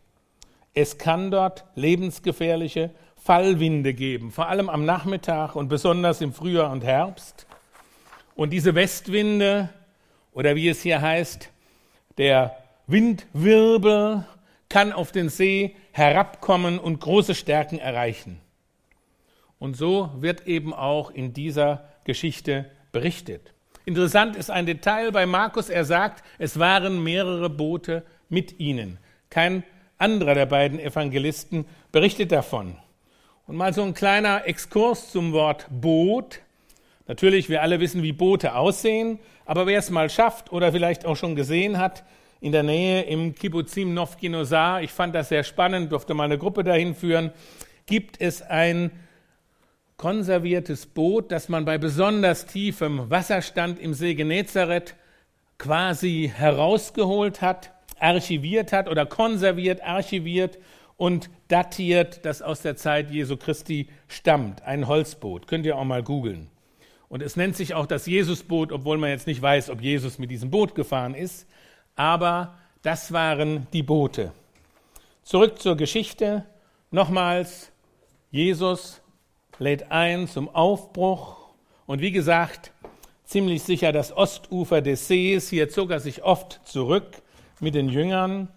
Es 0.74 0.98
kann 0.98 1.32
dort 1.32 1.66
lebensgefährliche 1.76 2.92
Fallwinde 3.18 3.94
geben, 3.94 4.32
vor 4.32 4.48
allem 4.48 4.70
am 4.70 4.86
Nachmittag 4.86 5.54
und 5.58 5.68
besonders 5.68 6.22
im 6.22 6.32
Frühjahr 6.32 6.72
und 6.72 6.86
Herbst. 6.86 7.46
Und 8.36 8.52
diese 8.52 8.74
Westwinde, 8.74 9.68
oder 10.32 10.56
wie 10.56 10.70
es 10.70 10.82
hier 10.82 11.02
heißt, 11.02 11.50
der 12.18 12.56
Windwirbel 12.86 14.24
kann 14.70 14.92
auf 14.92 15.12
den 15.12 15.30
See 15.30 15.76
herabkommen 15.92 16.80
und 16.80 17.00
große 17.00 17.36
Stärken 17.36 17.80
erreichen. 17.80 18.42
Und 19.60 19.76
so 19.76 20.12
wird 20.18 20.48
eben 20.48 20.74
auch 20.74 21.10
in 21.10 21.34
dieser 21.34 21.90
Geschichte 22.04 22.70
berichtet. 22.92 23.54
Interessant 23.86 24.36
ist 24.36 24.50
ein 24.50 24.66
Detail 24.66 25.12
bei 25.12 25.26
Markus. 25.26 25.70
Er 25.70 25.86
sagt, 25.86 26.24
es 26.38 26.60
waren 26.60 27.02
mehrere 27.04 27.50
Boote 27.50 28.04
mit 28.30 28.60
ihnen. 28.60 29.00
Kein 29.30 29.64
anderer 29.98 30.36
der 30.36 30.46
beiden 30.46 30.80
Evangelisten 30.80 31.66
berichtet 31.92 32.32
davon. 32.32 32.76
Und 33.48 33.56
mal 33.56 33.74
so 33.74 33.84
ein 33.84 33.94
kleiner 33.94 34.46
Exkurs 34.46 35.12
zum 35.12 35.32
Wort 35.32 35.68
Boot. 35.70 36.42
Natürlich, 37.08 37.48
wir 37.48 37.62
alle 37.62 37.80
wissen, 37.80 38.04
wie 38.04 38.12
Boote 38.12 38.56
aussehen, 38.56 39.20
aber 39.46 39.66
wer 39.66 39.80
es 39.80 39.90
mal 39.90 40.10
schafft 40.10 40.52
oder 40.52 40.74
vielleicht 40.74 41.06
auch 41.06 41.16
schon 41.16 41.38
gesehen 41.38 41.78
hat, 41.78 42.04
in 42.40 42.52
der 42.52 42.64
Nähe 42.64 43.04
im 43.04 43.34
Kibbutzim 43.34 43.94
Novkinosar, 43.94 44.82
ich 44.82 44.92
fand 44.92 45.16
das 45.16 45.30
sehr 45.30 45.44
spannend, 45.44 45.92
durfte 45.92 46.14
mal 46.14 46.26
eine 46.26 46.38
Gruppe 46.38 46.64
dahin 46.64 46.96
führen, 46.96 47.32
gibt 47.86 48.22
es 48.22 48.42
ein 48.42 48.92
konserviertes 49.98 50.86
Boot, 50.86 51.32
das 51.32 51.50
man 51.50 51.66
bei 51.66 51.78
besonders 51.78 52.46
tiefem 52.46 53.10
Wasserstand 53.10 53.80
im 53.80 53.94
See 53.94 54.14
Genezareth 54.14 54.96
quasi 55.58 56.32
herausgeholt 56.36 57.42
hat, 57.42 57.72
archiviert 58.00 58.72
hat 58.72 58.88
oder 58.88 59.08
konserviert, 59.08 59.82
archiviert 59.84 60.60
und 60.98 61.30
datiert, 61.48 62.26
das 62.26 62.44
aus 62.44 62.62
der 62.62 62.76
Zeit 62.76 63.10
Jesu 63.10 63.38
Christi 63.38 63.88
stammt. 64.08 64.64
Ein 64.64 64.88
Holzboot. 64.88 65.48
Könnt 65.48 65.66
ihr 65.66 65.78
auch 65.78 65.84
mal 65.84 66.04
googeln. 66.04 66.50
Und 67.10 67.22
es 67.22 67.36
nennt 67.36 67.56
sich 67.56 67.74
auch 67.74 67.86
das 67.86 68.06
Jesusboot, 68.06 68.72
obwohl 68.72 68.98
man 68.98 69.10
jetzt 69.10 69.28
nicht 69.28 69.42
weiß, 69.42 69.70
ob 69.70 69.82
Jesus 69.82 70.20
mit 70.20 70.30
diesem 70.30 70.52
Boot 70.52 70.76
gefahren 70.76 71.16
ist. 71.16 71.48
Aber 71.98 72.54
das 72.84 73.12
waren 73.12 73.68
die 73.74 73.84
Boote. 73.84 74.32
Zurück 75.24 75.60
zur 75.60 75.76
Geschichte. 75.76 76.46
Nochmals, 76.92 77.72
Jesus 78.32 79.02
lädt 79.60 79.92
ein 79.92 80.30
zum 80.30 80.48
Aufbruch. 80.48 81.50
Und 81.86 82.00
wie 82.00 82.12
gesagt, 82.12 82.72
ziemlich 83.26 83.64
sicher 83.64 83.92
das 83.92 84.16
Ostufer 84.16 84.82
des 84.82 85.08
Sees. 85.08 85.50
Hier 85.50 85.70
zog 85.70 85.92
er 85.92 86.00
sich 86.00 86.24
oft 86.24 86.62
zurück 86.64 87.24
mit 87.60 87.76
den 87.76 87.90
Jüngern. 87.90 88.48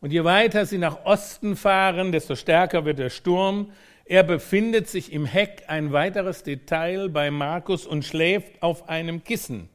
Und 0.00 0.12
je 0.12 0.24
weiter 0.24 0.64
sie 0.64 0.78
nach 0.78 1.04
Osten 1.04 1.56
fahren, 1.56 2.12
desto 2.12 2.36
stärker 2.36 2.84
wird 2.84 2.98
der 2.98 3.10
Sturm. 3.10 3.72
Er 4.04 4.22
befindet 4.22 4.88
sich 4.88 5.12
im 5.12 5.26
Heck, 5.26 5.64
ein 5.66 5.92
weiteres 5.92 6.44
Detail 6.44 7.08
bei 7.08 7.32
Markus, 7.32 7.84
und 7.84 8.04
schläft 8.04 8.62
auf 8.62 8.88
einem 8.88 9.24
Kissen. 9.24 9.68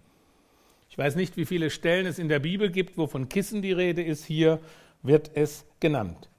Ich 0.91 0.97
weiß 0.97 1.15
nicht, 1.15 1.37
wie 1.37 1.45
viele 1.45 1.69
Stellen 1.69 2.05
es 2.05 2.19
in 2.19 2.27
der 2.27 2.39
Bibel 2.39 2.69
gibt, 2.69 2.97
wo 2.97 3.07
von 3.07 3.29
Kissen 3.29 3.61
die 3.61 3.71
Rede 3.71 4.03
ist. 4.03 4.25
Hier 4.25 4.59
wird 5.01 5.31
es 5.35 5.65
genannt. 5.79 6.29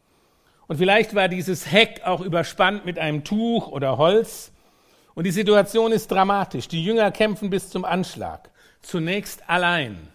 Und 0.69 0.77
vielleicht 0.77 1.15
war 1.15 1.29
dieses 1.29 1.73
Heck 1.73 2.03
auch 2.05 2.21
überspannt 2.21 2.85
mit 2.85 2.99
einem 2.99 3.25
Tuch 3.25 3.69
oder 3.69 3.97
Holz. 3.97 4.53
Und 5.15 5.25
die 5.25 5.31
Situation 5.31 5.91
ist 5.91 6.09
dramatisch. 6.11 6.69
Die 6.69 6.85
Jünger 6.85 7.11
kämpfen 7.13 7.49
bis 7.49 7.71
zum 7.71 7.87
Anschlag. 7.87 8.51
Zunächst 8.83 9.49
allein. 9.49 10.09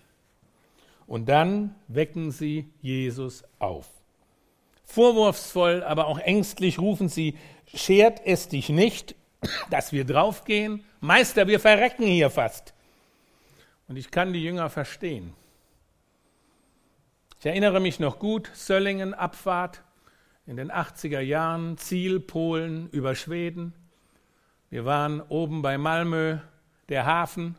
Und 1.08 1.30
dann 1.30 1.74
wecken 1.88 2.30
sie 2.30 2.70
Jesus 2.80 3.44
auf. 3.58 3.88
Vorwurfsvoll, 4.84 5.84
aber 5.84 6.06
auch 6.06 6.20
ängstlich 6.20 6.78
rufen 6.78 7.10
sie, 7.10 7.40
schert 7.74 8.22
es 8.24 8.50
dich 8.50 8.70
nicht, 8.70 9.16
dass 9.72 9.92
wir 9.94 10.06
draufgehen? 10.06 10.84
Meister, 11.00 11.48
wir 11.48 11.60
verrecken 11.60 12.06
hier 12.06 12.30
fast. 12.30 12.76
Und 13.88 13.96
ich 13.96 14.12
kann 14.12 14.34
die 14.34 14.44
Jünger 14.44 14.70
verstehen. 14.70 15.34
Ich 17.40 17.46
erinnere 17.46 17.80
mich 17.80 18.00
noch 18.00 18.20
gut, 18.20 18.50
Söllingen, 18.54 19.14
Abfahrt, 19.14 19.84
in 20.46 20.58
den 20.58 20.72
80er 20.72 21.20
Jahren, 21.20 21.78
Ziel 21.78 22.20
Polen 22.20 22.90
über 22.90 23.16
Schweden. 23.16 23.74
Wir 24.70 24.86
waren 24.86 25.22
oben 25.22 25.62
bei 25.62 25.78
Malmö, 25.78 26.38
der 26.90 27.06
Hafen, 27.06 27.56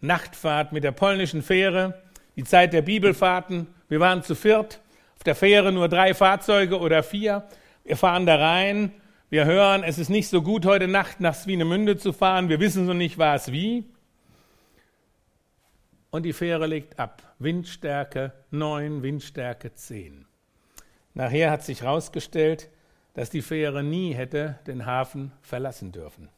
Nachtfahrt 0.00 0.72
mit 0.72 0.84
der 0.84 0.92
polnischen 0.92 1.42
Fähre, 1.42 2.02
die 2.36 2.44
Zeit 2.44 2.72
der 2.72 2.82
Bibelfahrten. 2.82 3.66
Wir 3.88 3.98
waren 3.98 4.22
zu 4.22 4.34
viert, 4.34 4.80
auf 5.16 5.24
der 5.24 5.34
Fähre 5.34 5.72
nur 5.72 5.88
drei 5.88 6.14
Fahrzeuge 6.14 6.78
oder 6.78 7.02
vier. 7.02 7.48
Wir 7.84 7.96
fahren 7.96 8.26
da 8.26 8.36
rein, 8.36 8.92
wir 9.30 9.46
hören, 9.46 9.82
es 9.82 9.98
ist 9.98 10.10
nicht 10.10 10.28
so 10.28 10.42
gut, 10.42 10.66
heute 10.66 10.86
Nacht 10.86 11.20
nach 11.20 11.34
Swinemünde 11.34 11.96
zu 11.96 12.12
fahren. 12.12 12.48
Wir 12.48 12.60
wissen 12.60 12.86
so 12.86 12.92
nicht, 12.92 13.18
was 13.18 13.50
wie. 13.50 13.84
Und 16.14 16.22
die 16.22 16.32
Fähre 16.32 16.68
legt 16.68 17.00
ab. 17.00 17.34
Windstärke 17.40 18.30
9, 18.52 19.02
Windstärke 19.02 19.74
10. 19.74 20.26
Nachher 21.12 21.50
hat 21.50 21.64
sich 21.64 21.82
herausgestellt, 21.82 22.70
dass 23.14 23.30
die 23.30 23.42
Fähre 23.42 23.82
nie 23.82 24.14
hätte 24.14 24.60
den 24.68 24.86
Hafen 24.86 25.32
verlassen 25.42 25.90
dürfen. 25.90 26.28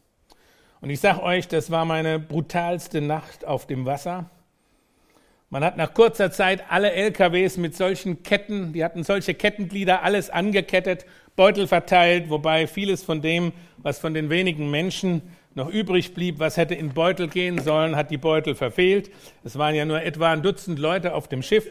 Und 0.80 0.88
ich 0.88 1.00
sage 1.00 1.22
euch, 1.22 1.46
das 1.46 1.70
war 1.70 1.84
meine 1.84 2.18
brutalste 2.18 3.02
Nacht 3.02 3.44
auf 3.44 3.66
dem 3.66 3.84
Wasser. 3.84 4.30
Man 5.50 5.62
hat 5.62 5.76
nach 5.76 5.92
kurzer 5.92 6.30
Zeit 6.30 6.64
alle 6.70 6.92
LKWs 6.92 7.58
mit 7.58 7.76
solchen 7.76 8.22
Ketten, 8.22 8.72
die 8.72 8.82
hatten 8.82 9.04
solche 9.04 9.34
Kettenglieder, 9.34 10.02
alles 10.02 10.30
angekettet, 10.30 11.04
Beutel 11.36 11.66
verteilt, 11.66 12.30
wobei 12.30 12.66
vieles 12.66 13.02
von 13.02 13.20
dem, 13.20 13.52
was 13.76 13.98
von 13.98 14.14
den 14.14 14.30
wenigen 14.30 14.70
Menschen 14.70 15.20
noch 15.56 15.68
übrig 15.68 16.14
blieb, 16.14 16.38
was 16.38 16.56
hätte 16.56 16.74
in 16.74 16.94
Beutel 16.94 17.28
gehen 17.28 17.60
sollen, 17.60 17.96
hat 17.96 18.10
die 18.10 18.18
Beutel 18.18 18.54
verfehlt. 18.54 19.10
Es 19.42 19.58
waren 19.58 19.74
ja 19.74 19.84
nur 19.84 20.02
etwa 20.02 20.32
ein 20.32 20.42
Dutzend 20.42 20.78
Leute 20.78 21.14
auf 21.14 21.28
dem 21.28 21.42
Schiff 21.42 21.68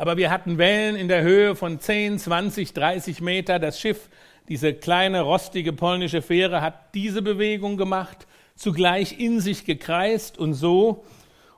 aber 0.00 0.16
wir 0.16 0.30
hatten 0.30 0.56
Wellen 0.56 0.96
in 0.96 1.08
der 1.08 1.20
Höhe 1.20 1.54
von 1.54 1.78
10, 1.78 2.18
20, 2.18 2.72
30 2.72 3.20
Meter. 3.20 3.58
Das 3.58 3.78
Schiff, 3.78 4.08
diese 4.48 4.72
kleine 4.72 5.20
rostige 5.20 5.74
polnische 5.74 6.22
Fähre, 6.22 6.62
hat 6.62 6.94
diese 6.94 7.20
Bewegung 7.20 7.76
gemacht, 7.76 8.26
zugleich 8.54 9.20
in 9.20 9.40
sich 9.40 9.66
gekreist 9.66 10.38
und 10.38 10.54
so. 10.54 11.04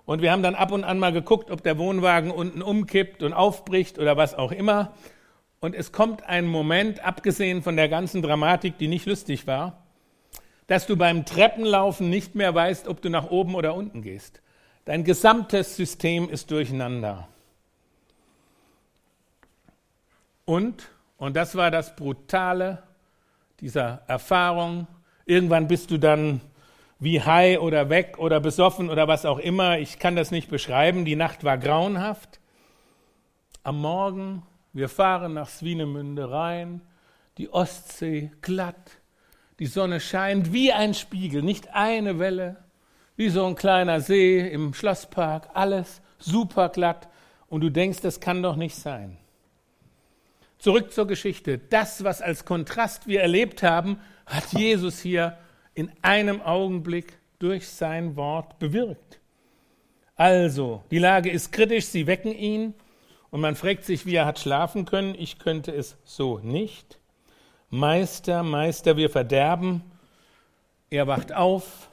Und 0.06 0.22
wir 0.22 0.32
haben 0.32 0.42
dann 0.42 0.56
ab 0.56 0.72
und 0.72 0.82
an 0.82 0.98
mal 0.98 1.12
geguckt, 1.12 1.52
ob 1.52 1.62
der 1.62 1.78
Wohnwagen 1.78 2.32
unten 2.32 2.62
umkippt 2.62 3.22
und 3.22 3.32
aufbricht 3.32 4.00
oder 4.00 4.16
was 4.16 4.34
auch 4.34 4.50
immer. 4.50 4.92
Und 5.60 5.76
es 5.76 5.92
kommt 5.92 6.24
ein 6.24 6.48
Moment, 6.48 7.04
abgesehen 7.04 7.62
von 7.62 7.76
der 7.76 7.88
ganzen 7.88 8.22
Dramatik, 8.22 8.76
die 8.76 8.88
nicht 8.88 9.06
lustig 9.06 9.46
war, 9.46 9.81
dass 10.72 10.86
du 10.86 10.96
beim 10.96 11.26
Treppenlaufen 11.26 12.08
nicht 12.08 12.34
mehr 12.34 12.54
weißt, 12.54 12.88
ob 12.88 13.02
du 13.02 13.10
nach 13.10 13.28
oben 13.28 13.56
oder 13.56 13.74
unten 13.74 14.00
gehst. 14.00 14.40
Dein 14.86 15.04
gesamtes 15.04 15.76
System 15.76 16.30
ist 16.30 16.50
durcheinander. 16.50 17.28
Und, 20.46 20.88
und 21.18 21.36
das 21.36 21.56
war 21.56 21.70
das 21.70 21.94
Brutale 21.94 22.82
dieser 23.60 24.00
Erfahrung, 24.06 24.86
irgendwann 25.26 25.68
bist 25.68 25.90
du 25.90 25.98
dann 25.98 26.40
wie 26.98 27.20
high 27.20 27.58
oder 27.58 27.90
weg 27.90 28.16
oder 28.16 28.40
besoffen 28.40 28.88
oder 28.88 29.06
was 29.06 29.26
auch 29.26 29.40
immer. 29.40 29.78
Ich 29.78 29.98
kann 29.98 30.16
das 30.16 30.30
nicht 30.30 30.48
beschreiben. 30.48 31.04
Die 31.04 31.16
Nacht 31.16 31.44
war 31.44 31.58
grauenhaft. 31.58 32.40
Am 33.62 33.78
Morgen, 33.78 34.42
wir 34.72 34.88
fahren 34.88 35.34
nach 35.34 35.50
Swinemünde 35.50 36.30
rein, 36.30 36.80
die 37.36 37.52
Ostsee 37.52 38.32
glatt, 38.40 39.01
die 39.62 39.68
Sonne 39.68 40.00
scheint 40.00 40.52
wie 40.52 40.72
ein 40.72 40.92
Spiegel, 40.92 41.40
nicht 41.40 41.72
eine 41.72 42.18
Welle, 42.18 42.56
wie 43.14 43.28
so 43.28 43.46
ein 43.46 43.54
kleiner 43.54 44.00
See 44.00 44.40
im 44.40 44.74
Schlosspark, 44.74 45.50
alles 45.54 46.02
super 46.18 46.68
glatt. 46.68 47.08
Und 47.46 47.60
du 47.60 47.70
denkst, 47.70 48.00
das 48.00 48.18
kann 48.18 48.42
doch 48.42 48.56
nicht 48.56 48.74
sein. 48.74 49.18
Zurück 50.58 50.92
zur 50.92 51.06
Geschichte. 51.06 51.58
Das, 51.58 52.02
was 52.02 52.20
als 52.20 52.44
Kontrast 52.44 53.06
wir 53.06 53.20
erlebt 53.20 53.62
haben, 53.62 54.00
hat 54.26 54.52
Jesus 54.52 54.98
hier 54.98 55.38
in 55.74 55.92
einem 56.02 56.42
Augenblick 56.42 57.20
durch 57.38 57.68
sein 57.68 58.16
Wort 58.16 58.58
bewirkt. 58.58 59.20
Also, 60.16 60.82
die 60.90 60.98
Lage 60.98 61.30
ist 61.30 61.52
kritisch, 61.52 61.84
sie 61.84 62.08
wecken 62.08 62.34
ihn 62.34 62.74
und 63.30 63.40
man 63.40 63.54
fragt 63.54 63.84
sich, 63.84 64.06
wie 64.06 64.16
er 64.16 64.26
hat 64.26 64.40
schlafen 64.40 64.86
können. 64.86 65.14
Ich 65.16 65.38
könnte 65.38 65.70
es 65.70 65.96
so 66.02 66.40
nicht. 66.40 66.98
Meister, 67.74 68.42
Meister, 68.42 68.98
wir 68.98 69.08
verderben. 69.08 69.80
Er 70.90 71.06
wacht 71.06 71.32
auf, 71.32 71.88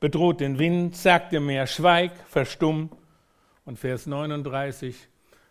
bedroht 0.00 0.40
den 0.40 0.58
Wind, 0.58 0.96
sagt 0.96 1.32
dem 1.32 1.44
Meer, 1.44 1.66
schweig, 1.66 2.12
verstumm. 2.26 2.88
Und 3.66 3.78
Vers 3.78 4.06
39, 4.06 4.96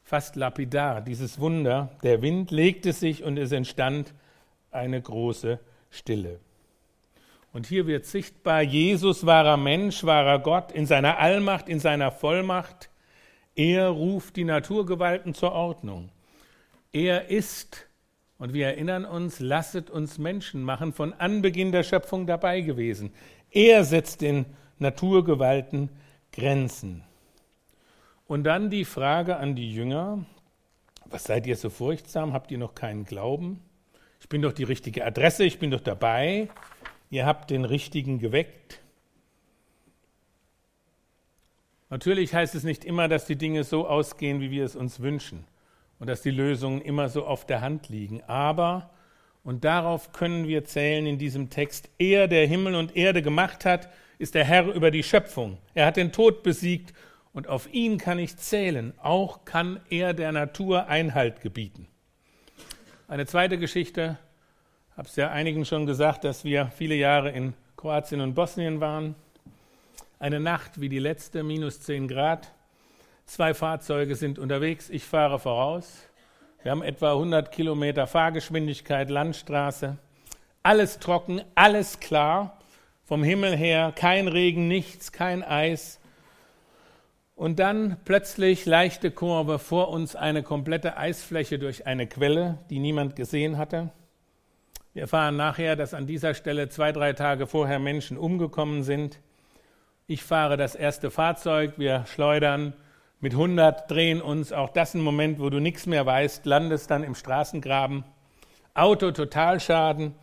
fast 0.03 0.35
lapidar, 0.35 1.01
dieses 1.01 1.39
Wunder. 1.39 1.91
Der 2.01 2.23
Wind 2.23 2.49
legte 2.49 2.93
sich 2.93 3.23
und 3.23 3.37
es 3.37 3.51
entstand 3.51 4.15
eine 4.71 4.99
große 4.99 5.59
Stille. 5.91 6.39
Und 7.53 7.67
hier 7.67 7.85
wird 7.85 8.07
sichtbar, 8.07 8.63
Jesus 8.63 9.27
wahrer 9.27 9.57
Mensch, 9.57 10.03
wahrer 10.03 10.39
Gott 10.39 10.71
in 10.71 10.87
seiner 10.87 11.19
Allmacht, 11.19 11.69
in 11.69 11.79
seiner 11.79 12.09
Vollmacht. 12.09 12.89
Er 13.55 13.89
ruft 13.89 14.35
die 14.35 14.45
Naturgewalten 14.45 15.35
zur 15.35 15.51
Ordnung. 15.51 16.09
Er 16.91 17.29
ist, 17.29 17.85
und 18.39 18.53
wir 18.53 18.67
erinnern 18.67 19.05
uns, 19.05 19.39
lasset 19.39 19.89
uns 19.89 20.17
Menschen 20.17 20.63
machen, 20.63 20.93
von 20.93 21.13
Anbeginn 21.13 21.73
der 21.73 21.83
Schöpfung 21.83 22.25
dabei 22.25 22.61
gewesen. 22.61 23.11
Er 23.51 23.83
setzt 23.83 24.21
den 24.21 24.45
Naturgewalten 24.79 25.89
Grenzen. 26.31 27.03
Und 28.27 28.45
dann 28.45 28.69
die 28.69 28.85
Frage 28.85 29.37
an 29.37 29.55
die 29.55 29.73
Jünger, 29.73 30.25
was 31.05 31.25
seid 31.25 31.47
ihr 31.47 31.57
so 31.57 31.69
furchtsam? 31.69 32.31
Habt 32.31 32.49
ihr 32.51 32.57
noch 32.57 32.75
keinen 32.75 33.03
Glauben? 33.03 33.59
Ich 34.21 34.29
bin 34.29 34.41
doch 34.41 34.53
die 34.53 34.63
richtige 34.63 35.05
Adresse, 35.05 35.43
ich 35.43 35.59
bin 35.59 35.71
doch 35.71 35.81
dabei. 35.81 36.47
Ihr 37.09 37.25
habt 37.25 37.49
den 37.49 37.65
Richtigen 37.65 38.19
geweckt. 38.19 38.79
Natürlich 41.89 42.33
heißt 42.33 42.55
es 42.55 42.63
nicht 42.63 42.85
immer, 42.85 43.07
dass 43.09 43.25
die 43.25 43.35
Dinge 43.35 43.65
so 43.65 43.87
ausgehen, 43.87 44.39
wie 44.39 44.51
wir 44.51 44.63
es 44.63 44.75
uns 44.77 45.01
wünschen 45.01 45.43
und 45.99 46.07
dass 46.07 46.21
die 46.21 46.31
Lösungen 46.31 46.81
immer 46.81 47.09
so 47.09 47.25
auf 47.25 47.45
der 47.45 47.61
Hand 47.61 47.89
liegen. 47.89 48.23
Aber, 48.23 48.89
und 49.43 49.63
darauf 49.65 50.11
können 50.11 50.47
wir 50.47 50.63
zählen 50.63 51.05
in 51.05 51.17
diesem 51.17 51.49
Text, 51.49 51.89
er, 51.97 52.27
der 52.27 52.47
Himmel 52.47 52.75
und 52.75 52.95
Erde 52.95 53.21
gemacht 53.21 53.65
hat, 53.65 53.89
ist 54.17 54.35
der 54.35 54.45
Herr 54.45 54.73
über 54.73 54.91
die 54.91 55.03
Schöpfung. 55.03 55.57
Er 55.73 55.85
hat 55.85 55.97
den 55.97 56.11
Tod 56.11 56.43
besiegt 56.43 56.93
und 57.33 57.47
auf 57.47 57.71
ihn 57.73 57.97
kann 57.97 58.19
ich 58.19 58.37
zählen. 58.37 58.93
Auch 59.01 59.45
kann 59.45 59.79
er 59.89 60.13
der 60.13 60.31
Natur 60.31 60.87
Einhalt 60.87 61.41
gebieten. 61.41 61.87
Eine 63.07 63.25
zweite 63.25 63.57
Geschichte, 63.57 64.17
ich 64.91 64.97
habe 64.97 65.07
es 65.07 65.15
ja 65.15 65.31
einigen 65.31 65.65
schon 65.65 65.85
gesagt, 65.85 66.23
dass 66.25 66.43
wir 66.43 66.71
viele 66.75 66.95
Jahre 66.95 67.31
in 67.31 67.53
Kroatien 67.77 68.19
und 68.19 68.33
Bosnien 68.33 68.81
waren. 68.81 69.15
Eine 70.19 70.41
Nacht 70.41 70.81
wie 70.81 70.89
die 70.89 70.99
letzte, 70.99 71.43
minus 71.43 71.79
10 71.79 72.09
Grad. 72.09 72.51
Zwei 73.29 73.53
Fahrzeuge 73.53 74.15
sind 74.15 74.39
unterwegs, 74.39 74.89
ich 74.89 75.03
fahre 75.03 75.37
voraus. 75.37 76.09
Wir 76.63 76.71
haben 76.71 76.81
etwa 76.81 77.11
100 77.11 77.51
Kilometer 77.51 78.07
Fahrgeschwindigkeit, 78.07 79.11
Landstraße. 79.11 79.99
Alles 80.63 80.97
trocken, 80.97 81.43
alles 81.53 81.99
klar. 81.99 82.57
Vom 83.05 83.23
Himmel 83.23 83.55
her 83.55 83.93
kein 83.95 84.27
Regen, 84.27 84.67
nichts, 84.67 85.11
kein 85.11 85.43
Eis. 85.43 85.99
Und 87.35 87.59
dann 87.59 87.97
plötzlich 88.03 88.65
leichte 88.65 89.11
Kurve 89.11 89.59
vor 89.59 89.89
uns 89.89 90.15
eine 90.15 90.41
komplette 90.41 90.97
Eisfläche 90.97 91.59
durch 91.59 91.85
eine 91.85 92.07
Quelle, 92.07 92.57
die 92.71 92.79
niemand 92.79 93.15
gesehen 93.15 93.59
hatte. 93.59 93.91
Wir 94.93 95.03
erfahren 95.03 95.35
nachher, 95.35 95.75
dass 95.75 95.93
an 95.93 96.07
dieser 96.07 96.33
Stelle 96.33 96.69
zwei, 96.69 96.91
drei 96.91 97.13
Tage 97.13 97.45
vorher 97.45 97.77
Menschen 97.77 98.17
umgekommen 98.17 98.81
sind. 98.81 99.19
Ich 100.07 100.23
fahre 100.23 100.57
das 100.57 100.73
erste 100.73 101.11
Fahrzeug, 101.11 101.73
wir 101.77 102.07
schleudern 102.07 102.73
mit 103.21 103.33
100, 103.33 103.89
drehen 103.91 104.21
uns, 104.21 104.53
auch 104.53 104.69
das 104.69 104.93
ein 104.93 105.01
Moment, 105.01 105.39
wo 105.39 105.49
du 105.49 105.59
nichts 105.59 105.85
mehr 105.85 106.05
weißt, 106.05 106.45
landest 106.45 106.89
dann 106.89 107.03
im 107.03 107.15
Straßengraben. 107.15 108.03
Auto 108.73 109.11
Totalschaden, 109.11 110.15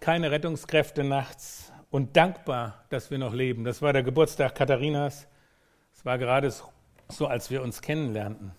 keine 0.00 0.30
Rettungskräfte 0.30 1.04
nachts 1.04 1.72
und 1.90 2.16
dankbar, 2.16 2.84
dass 2.90 3.10
wir 3.10 3.18
noch 3.18 3.34
leben. 3.34 3.64
Das 3.64 3.82
war 3.82 3.92
der 3.92 4.02
Geburtstag 4.02 4.54
Katharinas. 4.54 5.28
Es 5.94 6.04
war 6.04 6.18
gerade 6.18 6.52
so, 7.08 7.26
als 7.26 7.50
wir 7.50 7.62
uns 7.62 7.82
kennenlernten. 7.82 8.52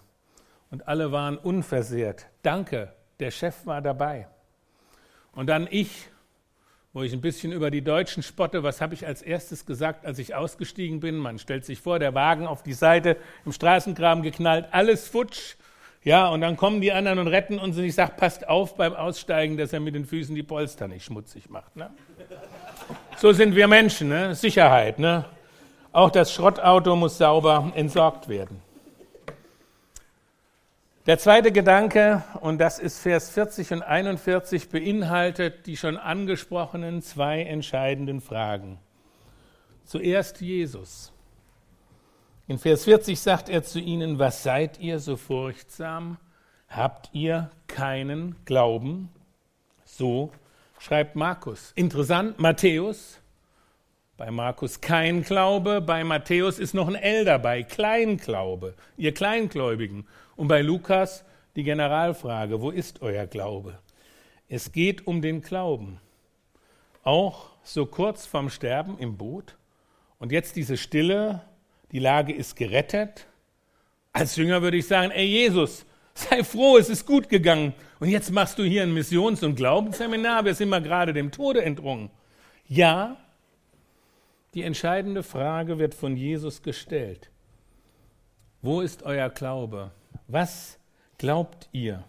Und 0.71 0.87
alle 0.87 1.11
waren 1.11 1.37
unversehrt. 1.37 2.27
Danke, 2.41 2.93
der 3.19 3.31
Chef 3.31 3.65
war 3.65 3.81
dabei. 3.81 4.27
Und 5.33 5.47
dann 5.47 5.67
ich 5.69 6.09
wo 6.95 7.03
ich 7.03 7.11
ein 7.11 7.19
bisschen 7.19 7.51
über 7.51 7.71
die 7.71 7.83
Deutschen 7.83 8.23
spotte. 8.23 8.63
Was 8.63 8.79
habe 8.79 8.93
ich 8.93 9.05
als 9.05 9.21
erstes 9.21 9.65
gesagt, 9.65 10.05
als 10.05 10.17
ich 10.17 10.33
ausgestiegen 10.33 11.01
bin? 11.01 11.17
Man 11.17 11.39
stellt 11.39 11.65
sich 11.65 11.81
vor, 11.81 11.99
der 11.99 12.15
Wagen 12.15 12.47
auf 12.47 12.63
die 12.63 12.71
Seite, 12.71 13.17
im 13.45 13.51
Straßengraben 13.51 14.23
geknallt, 14.23 14.67
alles 14.71 15.05
futsch. 15.09 15.55
Ja, 16.05 16.29
und 16.29 16.39
dann 16.39 16.55
kommen 16.55 16.79
die 16.79 16.93
anderen 16.93 17.19
und 17.19 17.27
retten 17.27 17.59
uns 17.59 17.77
und 17.77 17.83
ich 17.83 17.95
sage, 17.95 18.13
passt 18.15 18.47
auf 18.47 18.75
beim 18.75 18.93
Aussteigen, 18.93 19.57
dass 19.57 19.73
er 19.73 19.81
mit 19.81 19.93
den 19.93 20.05
Füßen 20.05 20.33
die 20.35 20.43
Polster 20.43 20.87
nicht 20.87 21.03
schmutzig 21.03 21.49
macht. 21.49 21.75
Ne? 21.75 21.89
So 23.17 23.33
sind 23.33 23.57
wir 23.57 23.67
Menschen, 23.67 24.07
ne? 24.07 24.33
Sicherheit. 24.33 24.97
Ne? 24.97 25.25
Auch 25.91 26.11
das 26.11 26.33
Schrottauto 26.33 26.95
muss 26.95 27.17
sauber 27.17 27.73
entsorgt 27.75 28.29
werden. 28.29 28.61
Der 31.05 31.19
zweite 31.19 31.51
Gedanke, 31.51 32.23
und 32.41 32.57
das 32.57 32.79
ist 32.79 32.97
Vers 32.97 33.29
40 33.29 33.73
und 33.73 33.83
41, 33.83 34.69
beinhaltet 34.69 35.67
die 35.67 35.77
schon 35.77 35.97
angesprochenen 35.97 37.03
zwei 37.03 37.43
entscheidenden 37.43 38.21
Fragen. 38.21 38.79
Zuerst 39.83 40.41
Jesus. 40.41 41.13
In 42.47 42.57
Vers 42.57 42.85
40 42.85 43.19
sagt 43.19 43.49
er 43.49 43.61
zu 43.61 43.79
ihnen, 43.79 44.17
was 44.17 44.41
seid 44.41 44.79
ihr 44.79 44.97
so 44.97 45.15
furchtsam? 45.15 46.17
Habt 46.69 47.11
ihr 47.13 47.51
keinen 47.67 48.35
Glauben? 48.45 49.09
So 49.83 50.31
schreibt 50.79 51.15
Markus. 51.15 51.71
Interessant, 51.75 52.39
Matthäus, 52.39 53.19
bei 54.17 54.31
Markus 54.31 54.81
kein 54.81 55.21
Glaube, 55.21 55.81
bei 55.81 56.03
Matthäus 56.03 56.57
ist 56.57 56.73
noch 56.73 56.87
ein 56.87 56.95
L 56.95 57.25
dabei, 57.25 57.61
Kleinglaube, 57.61 58.73
ihr 58.97 59.13
Kleingläubigen. 59.13 60.07
Und 60.35 60.47
bei 60.47 60.61
Lukas 60.61 61.23
die 61.55 61.63
Generalfrage, 61.63 62.61
wo 62.61 62.69
ist 62.69 63.01
euer 63.01 63.25
Glaube? 63.27 63.79
Es 64.49 64.71
geht 64.71 65.07
um 65.07 65.21
den 65.21 65.41
Glauben. 65.41 65.99
Auch 67.03 67.49
so 67.63 67.85
kurz 67.85 68.25
vorm 68.25 68.49
Sterben 68.49 68.97
im 68.97 69.17
Boot. 69.17 69.55
Und 70.19 70.31
jetzt 70.31 70.55
diese 70.55 70.77
Stille, 70.77 71.41
die 71.91 71.99
Lage 71.99 72.33
ist 72.33 72.55
gerettet. 72.55 73.27
Als 74.11 74.35
Jünger 74.35 74.61
würde 74.61 74.77
ich 74.77 74.87
sagen, 74.87 75.11
ey 75.11 75.25
Jesus, 75.25 75.85
sei 76.13 76.43
froh, 76.43 76.77
es 76.77 76.89
ist 76.89 77.05
gut 77.05 77.29
gegangen. 77.29 77.73
Und 77.99 78.09
jetzt 78.09 78.31
machst 78.31 78.59
du 78.59 78.63
hier 78.63 78.83
ein 78.83 78.93
Missions- 78.93 79.43
und 79.43 79.55
Glaubensseminar, 79.55 80.45
wir 80.45 80.55
sind 80.55 80.69
mal 80.69 80.81
gerade 80.81 81.13
dem 81.13 81.31
Tode 81.31 81.63
entrungen. 81.63 82.09
Ja, 82.67 83.17
die 84.53 84.63
entscheidende 84.63 85.23
Frage 85.23 85.79
wird 85.79 85.93
von 85.93 86.17
Jesus 86.17 86.61
gestellt. 86.61 87.29
Wo 88.61 88.81
ist 88.81 89.03
euer 89.03 89.29
Glaube? 89.29 89.91
Was 90.27 90.79
glaubt 91.17 91.69
ihr? 91.71 92.03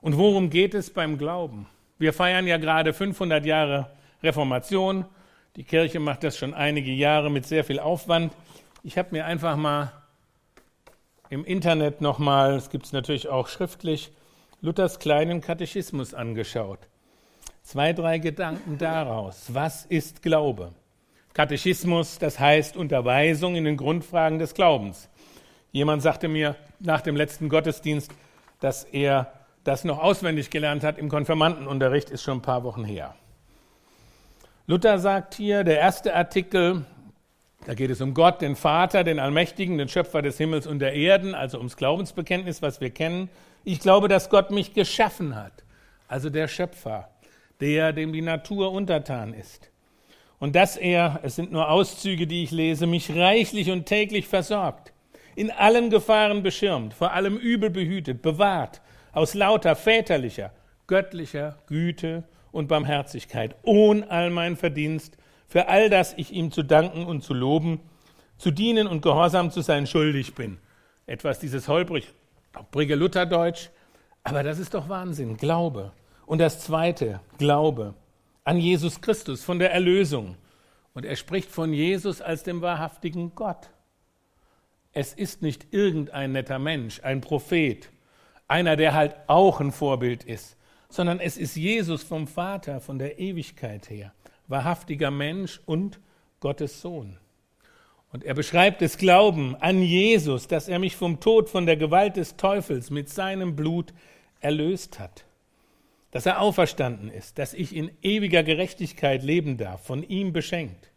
Und 0.00 0.16
worum 0.16 0.48
geht 0.48 0.74
es 0.74 0.90
beim 0.90 1.18
Glauben? 1.18 1.66
Wir 1.98 2.12
feiern 2.12 2.46
ja 2.46 2.56
gerade 2.56 2.94
500 2.94 3.44
Jahre 3.44 3.90
Reformation. 4.22 5.04
Die 5.56 5.64
Kirche 5.64 6.00
macht 6.00 6.24
das 6.24 6.38
schon 6.38 6.54
einige 6.54 6.90
Jahre 6.90 7.30
mit 7.30 7.46
sehr 7.46 7.64
viel 7.64 7.78
Aufwand. 7.78 8.32
Ich 8.82 8.96
habe 8.96 9.10
mir 9.12 9.26
einfach 9.26 9.56
mal 9.56 9.92
im 11.28 11.44
Internet 11.44 12.00
nochmal, 12.00 12.54
es 12.54 12.70
gibt 12.70 12.86
es 12.86 12.92
natürlich 12.92 13.28
auch 13.28 13.48
schriftlich, 13.48 14.10
Luthers 14.62 14.98
kleinen 14.98 15.40
Katechismus 15.40 16.14
angeschaut. 16.14 16.78
Zwei, 17.62 17.92
drei 17.92 18.18
Gedanken 18.18 18.78
daraus. 18.78 19.52
Was 19.52 19.84
ist 19.84 20.22
Glaube? 20.22 20.72
Katechismus, 21.34 22.18
das 22.18 22.38
heißt 22.38 22.76
Unterweisung 22.76 23.54
in 23.54 23.64
den 23.64 23.76
Grundfragen 23.76 24.38
des 24.38 24.54
Glaubens. 24.54 25.08
Jemand 25.72 26.02
sagte 26.02 26.28
mir 26.28 26.54
nach 26.80 27.00
dem 27.00 27.16
letzten 27.16 27.48
Gottesdienst, 27.48 28.12
dass 28.60 28.84
er 28.84 29.32
das 29.64 29.84
noch 29.84 29.98
auswendig 29.98 30.50
gelernt 30.50 30.84
hat 30.84 30.98
im 30.98 31.08
Konfirmandenunterricht, 31.08 32.10
ist 32.10 32.22
schon 32.22 32.38
ein 32.38 32.42
paar 32.42 32.62
Wochen 32.62 32.84
her. 32.84 33.14
Luther 34.66 34.98
sagt 34.98 35.34
hier, 35.34 35.64
der 35.64 35.78
erste 35.78 36.14
Artikel, 36.14 36.84
da 37.64 37.72
geht 37.72 37.90
es 37.90 38.02
um 38.02 38.12
Gott, 38.12 38.42
den 38.42 38.54
Vater, 38.54 39.02
den 39.02 39.18
Allmächtigen, 39.18 39.78
den 39.78 39.88
Schöpfer 39.88 40.20
des 40.20 40.36
Himmels 40.36 40.66
und 40.66 40.78
der 40.78 40.92
Erden, 40.92 41.34
also 41.34 41.56
ums 41.56 41.78
Glaubensbekenntnis, 41.78 42.60
was 42.60 42.82
wir 42.82 42.90
kennen. 42.90 43.30
Ich 43.64 43.80
glaube, 43.80 44.08
dass 44.08 44.28
Gott 44.28 44.50
mich 44.50 44.74
geschaffen 44.74 45.34
hat, 45.34 45.64
also 46.06 46.28
der 46.28 46.48
Schöpfer, 46.48 47.08
der, 47.60 47.94
dem 47.94 48.12
die 48.12 48.20
Natur 48.20 48.72
untertan 48.72 49.32
ist. 49.32 49.70
Und 50.38 50.54
dass 50.54 50.76
er, 50.76 51.20
es 51.22 51.36
sind 51.36 51.50
nur 51.50 51.70
Auszüge, 51.70 52.26
die 52.26 52.42
ich 52.42 52.50
lese, 52.50 52.86
mich 52.86 53.14
reichlich 53.16 53.70
und 53.70 53.86
täglich 53.86 54.28
versorgt 54.28 54.91
in 55.34 55.50
allen 55.50 55.90
Gefahren 55.90 56.42
beschirmt, 56.42 56.94
vor 56.94 57.12
allem 57.12 57.36
Übel 57.36 57.70
behütet, 57.70 58.22
bewahrt, 58.22 58.80
aus 59.12 59.34
lauter 59.34 59.76
väterlicher, 59.76 60.52
göttlicher 60.86 61.58
Güte 61.66 62.24
und 62.50 62.68
Barmherzigkeit, 62.68 63.54
ohne 63.62 64.10
all 64.10 64.30
mein 64.30 64.56
Verdienst, 64.56 65.16
für 65.48 65.68
all 65.68 65.90
das 65.90 66.14
ich 66.16 66.32
ihm 66.32 66.50
zu 66.50 66.62
danken 66.62 67.04
und 67.04 67.22
zu 67.22 67.34
loben, 67.34 67.80
zu 68.38 68.50
dienen 68.50 68.86
und 68.86 69.02
gehorsam 69.02 69.50
zu 69.50 69.60
sein 69.60 69.86
schuldig 69.86 70.34
bin. 70.34 70.58
Etwas 71.06 71.38
dieses 71.38 71.68
holprige 71.68 72.94
Lutherdeutsch, 72.94 73.68
aber 74.24 74.42
das 74.42 74.58
ist 74.58 74.74
doch 74.74 74.88
Wahnsinn, 74.88 75.36
Glaube. 75.36 75.92
Und 76.26 76.38
das 76.38 76.60
zweite, 76.60 77.20
Glaube 77.38 77.94
an 78.44 78.58
Jesus 78.58 79.00
Christus, 79.00 79.44
von 79.44 79.58
der 79.58 79.72
Erlösung. 79.72 80.36
Und 80.94 81.04
er 81.04 81.16
spricht 81.16 81.50
von 81.50 81.72
Jesus 81.72 82.20
als 82.20 82.42
dem 82.42 82.60
wahrhaftigen 82.60 83.34
Gott. 83.34 83.70
Es 84.92 85.14
ist 85.14 85.42
nicht 85.42 85.68
irgendein 85.72 86.32
netter 86.32 86.58
Mensch, 86.58 87.00
ein 87.02 87.20
Prophet, 87.20 87.90
einer, 88.46 88.76
der 88.76 88.94
halt 88.94 89.16
auch 89.26 89.60
ein 89.60 89.72
Vorbild 89.72 90.24
ist, 90.24 90.56
sondern 90.90 91.18
es 91.20 91.38
ist 91.38 91.56
Jesus 91.56 92.02
vom 92.02 92.26
Vater, 92.26 92.80
von 92.80 92.98
der 92.98 93.18
Ewigkeit 93.18 93.88
her, 93.88 94.12
wahrhaftiger 94.48 95.10
Mensch 95.10 95.60
und 95.64 95.98
Gottes 96.40 96.82
Sohn. 96.82 97.16
Und 98.12 98.24
er 98.24 98.34
beschreibt 98.34 98.82
das 98.82 98.98
Glauben 98.98 99.56
an 99.56 99.80
Jesus, 99.80 100.46
dass 100.46 100.68
er 100.68 100.78
mich 100.78 100.96
vom 100.96 101.18
Tod, 101.20 101.48
von 101.48 101.64
der 101.64 101.78
Gewalt 101.78 102.16
des 102.16 102.36
Teufels 102.36 102.90
mit 102.90 103.08
seinem 103.08 103.56
Blut 103.56 103.94
erlöst 104.40 105.00
hat. 105.00 105.24
Dass 106.10 106.26
er 106.26 106.42
auferstanden 106.42 107.10
ist, 107.10 107.38
dass 107.38 107.54
ich 107.54 107.74
in 107.74 107.90
ewiger 108.02 108.42
Gerechtigkeit 108.42 109.22
leben 109.22 109.56
darf, 109.56 109.86
von 109.86 110.02
ihm 110.02 110.34
beschenkt. 110.34 110.91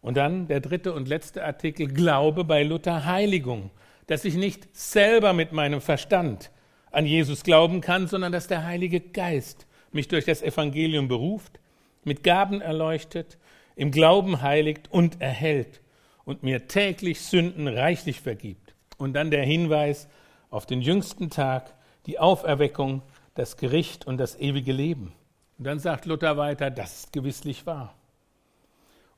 Und 0.00 0.16
dann 0.16 0.46
der 0.48 0.60
dritte 0.60 0.92
und 0.92 1.08
letzte 1.08 1.44
Artikel, 1.44 1.88
Glaube 1.88 2.44
bei 2.44 2.62
Luther 2.62 3.04
Heiligung, 3.04 3.70
dass 4.06 4.24
ich 4.24 4.36
nicht 4.36 4.76
selber 4.76 5.32
mit 5.32 5.52
meinem 5.52 5.80
Verstand 5.80 6.50
an 6.92 7.06
Jesus 7.06 7.42
glauben 7.42 7.80
kann, 7.80 8.06
sondern 8.06 8.32
dass 8.32 8.46
der 8.46 8.64
Heilige 8.64 9.00
Geist 9.00 9.66
mich 9.92 10.08
durch 10.08 10.24
das 10.24 10.42
Evangelium 10.42 11.08
beruft, 11.08 11.58
mit 12.04 12.22
Gaben 12.22 12.60
erleuchtet, 12.60 13.38
im 13.74 13.90
Glauben 13.90 14.42
heiligt 14.42 14.90
und 14.90 15.20
erhält 15.20 15.80
und 16.24 16.42
mir 16.42 16.68
täglich 16.68 17.20
Sünden 17.20 17.66
reichlich 17.66 18.20
vergibt. 18.20 18.74
Und 18.96 19.14
dann 19.14 19.30
der 19.30 19.44
Hinweis 19.44 20.08
auf 20.50 20.66
den 20.66 20.80
jüngsten 20.80 21.30
Tag, 21.30 21.74
die 22.06 22.18
Auferweckung, 22.18 23.02
das 23.34 23.56
Gericht 23.56 24.06
und 24.06 24.18
das 24.18 24.38
ewige 24.38 24.72
Leben. 24.72 25.12
Und 25.58 25.66
dann 25.66 25.78
sagt 25.78 26.06
Luther 26.06 26.36
weiter, 26.36 26.70
das 26.70 27.00
ist 27.00 27.12
gewisslich 27.12 27.66
wahr. 27.66 27.95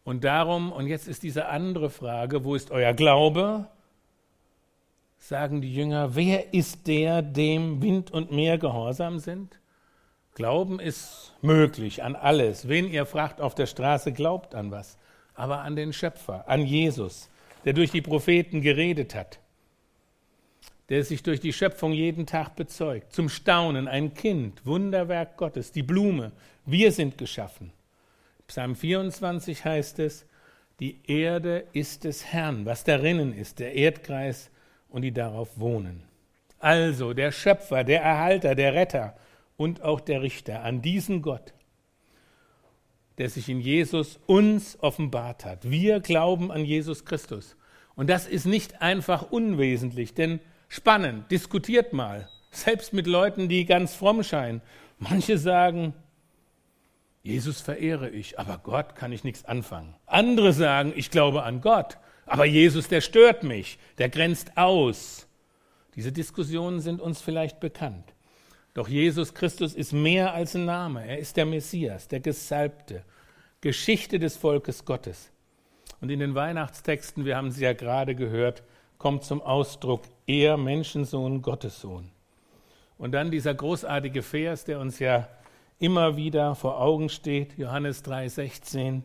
Und 0.08 0.24
darum, 0.24 0.72
und 0.72 0.86
jetzt 0.86 1.06
ist 1.06 1.22
diese 1.22 1.48
andere 1.48 1.90
Frage, 1.90 2.42
wo 2.42 2.54
ist 2.54 2.70
euer 2.70 2.94
Glaube? 2.94 3.66
Sagen 5.18 5.60
die 5.60 5.74
Jünger, 5.74 6.14
wer 6.14 6.54
ist 6.54 6.86
der, 6.86 7.20
dem 7.20 7.82
Wind 7.82 8.10
und 8.10 8.32
Meer 8.32 8.56
gehorsam 8.56 9.18
sind? 9.18 9.60
Glauben 10.34 10.80
ist 10.80 11.34
möglich 11.42 12.02
an 12.02 12.16
alles. 12.16 12.68
Wen 12.68 12.88
ihr 12.90 13.04
fragt 13.04 13.42
auf 13.42 13.54
der 13.54 13.66
Straße, 13.66 14.12
glaubt 14.12 14.54
an 14.54 14.70
was 14.70 14.96
aber 15.38 15.60
an 15.60 15.76
den 15.76 15.92
Schöpfer, 15.92 16.48
an 16.48 16.66
Jesus, 16.66 17.30
der 17.64 17.72
durch 17.72 17.92
die 17.92 18.02
Propheten 18.02 18.60
geredet 18.60 19.14
hat, 19.14 19.38
der 20.88 21.04
sich 21.04 21.22
durch 21.22 21.38
die 21.38 21.52
Schöpfung 21.52 21.92
jeden 21.92 22.26
Tag 22.26 22.56
bezeugt. 22.56 23.12
Zum 23.12 23.28
Staunen 23.28 23.86
ein 23.86 24.14
Kind, 24.14 24.66
Wunderwerk 24.66 25.36
Gottes, 25.36 25.70
die 25.70 25.84
Blume, 25.84 26.32
wir 26.66 26.90
sind 26.90 27.18
geschaffen. 27.18 27.72
Psalm 28.48 28.74
24 28.74 29.64
heißt 29.64 30.00
es, 30.00 30.26
die 30.80 31.00
Erde 31.06 31.64
ist 31.72 32.04
des 32.04 32.26
Herrn, 32.26 32.66
was 32.66 32.84
darinnen 32.84 33.32
ist, 33.32 33.60
der 33.60 33.74
Erdkreis 33.74 34.50
und 34.88 35.02
die 35.02 35.12
darauf 35.12 35.58
wohnen. 35.58 36.02
Also 36.58 37.14
der 37.14 37.30
Schöpfer, 37.30 37.84
der 37.84 38.02
Erhalter, 38.02 38.56
der 38.56 38.74
Retter 38.74 39.16
und 39.56 39.82
auch 39.82 40.00
der 40.00 40.22
Richter, 40.22 40.64
an 40.64 40.82
diesen 40.82 41.22
Gott 41.22 41.52
der 43.18 43.28
sich 43.28 43.48
in 43.48 43.60
Jesus 43.60 44.18
uns 44.26 44.78
offenbart 44.80 45.44
hat. 45.44 45.68
Wir 45.68 46.00
glauben 46.00 46.50
an 46.50 46.64
Jesus 46.64 47.04
Christus. 47.04 47.56
Und 47.96 48.08
das 48.08 48.28
ist 48.28 48.46
nicht 48.46 48.80
einfach 48.80 49.30
unwesentlich, 49.30 50.14
denn 50.14 50.38
spannend, 50.68 51.30
diskutiert 51.30 51.92
mal, 51.92 52.28
selbst 52.52 52.92
mit 52.92 53.06
Leuten, 53.06 53.48
die 53.48 53.64
ganz 53.64 53.94
fromm 53.94 54.22
scheinen. 54.22 54.62
Manche 54.98 55.36
sagen, 55.36 55.94
Jesus 57.22 57.60
verehre 57.60 58.08
ich, 58.10 58.38
aber 58.38 58.58
Gott 58.58 58.94
kann 58.94 59.12
ich 59.12 59.24
nichts 59.24 59.44
anfangen. 59.44 59.94
Andere 60.06 60.52
sagen, 60.52 60.92
ich 60.96 61.10
glaube 61.10 61.42
an 61.42 61.60
Gott, 61.60 61.98
aber 62.26 62.44
Jesus, 62.44 62.88
der 62.88 63.00
stört 63.00 63.42
mich, 63.42 63.78
der 63.98 64.08
grenzt 64.08 64.56
aus. 64.56 65.26
Diese 65.94 66.12
Diskussionen 66.12 66.80
sind 66.80 67.00
uns 67.00 67.20
vielleicht 67.20 67.60
bekannt. 67.60 68.14
Doch 68.74 68.88
Jesus 68.88 69.34
Christus 69.34 69.74
ist 69.74 69.92
mehr 69.92 70.34
als 70.34 70.54
ein 70.54 70.64
Name. 70.64 71.04
Er 71.04 71.18
ist 71.18 71.36
der 71.36 71.46
Messias, 71.46 72.06
der 72.06 72.20
Gesalbte, 72.20 73.02
Geschichte 73.60 74.18
des 74.18 74.36
Volkes 74.36 74.84
Gottes. 74.84 75.32
Und 76.00 76.10
in 76.10 76.20
den 76.20 76.34
Weihnachtstexten, 76.34 77.24
wir 77.24 77.36
haben 77.36 77.50
sie 77.50 77.64
ja 77.64 77.72
gerade 77.72 78.14
gehört, 78.14 78.62
kommt 78.98 79.24
zum 79.24 79.42
Ausdruck 79.42 80.02
er 80.26 80.56
Menschensohn, 80.56 81.42
Gottessohn. 81.42 82.10
Und 82.98 83.12
dann 83.12 83.30
dieser 83.30 83.54
großartige 83.54 84.22
Vers, 84.22 84.64
der 84.64 84.78
uns 84.80 84.98
ja 84.98 85.28
immer 85.78 86.16
wieder 86.16 86.54
vor 86.54 86.80
Augen 86.80 87.08
steht, 87.08 87.56
Johannes 87.56 88.02
3:16. 88.04 89.02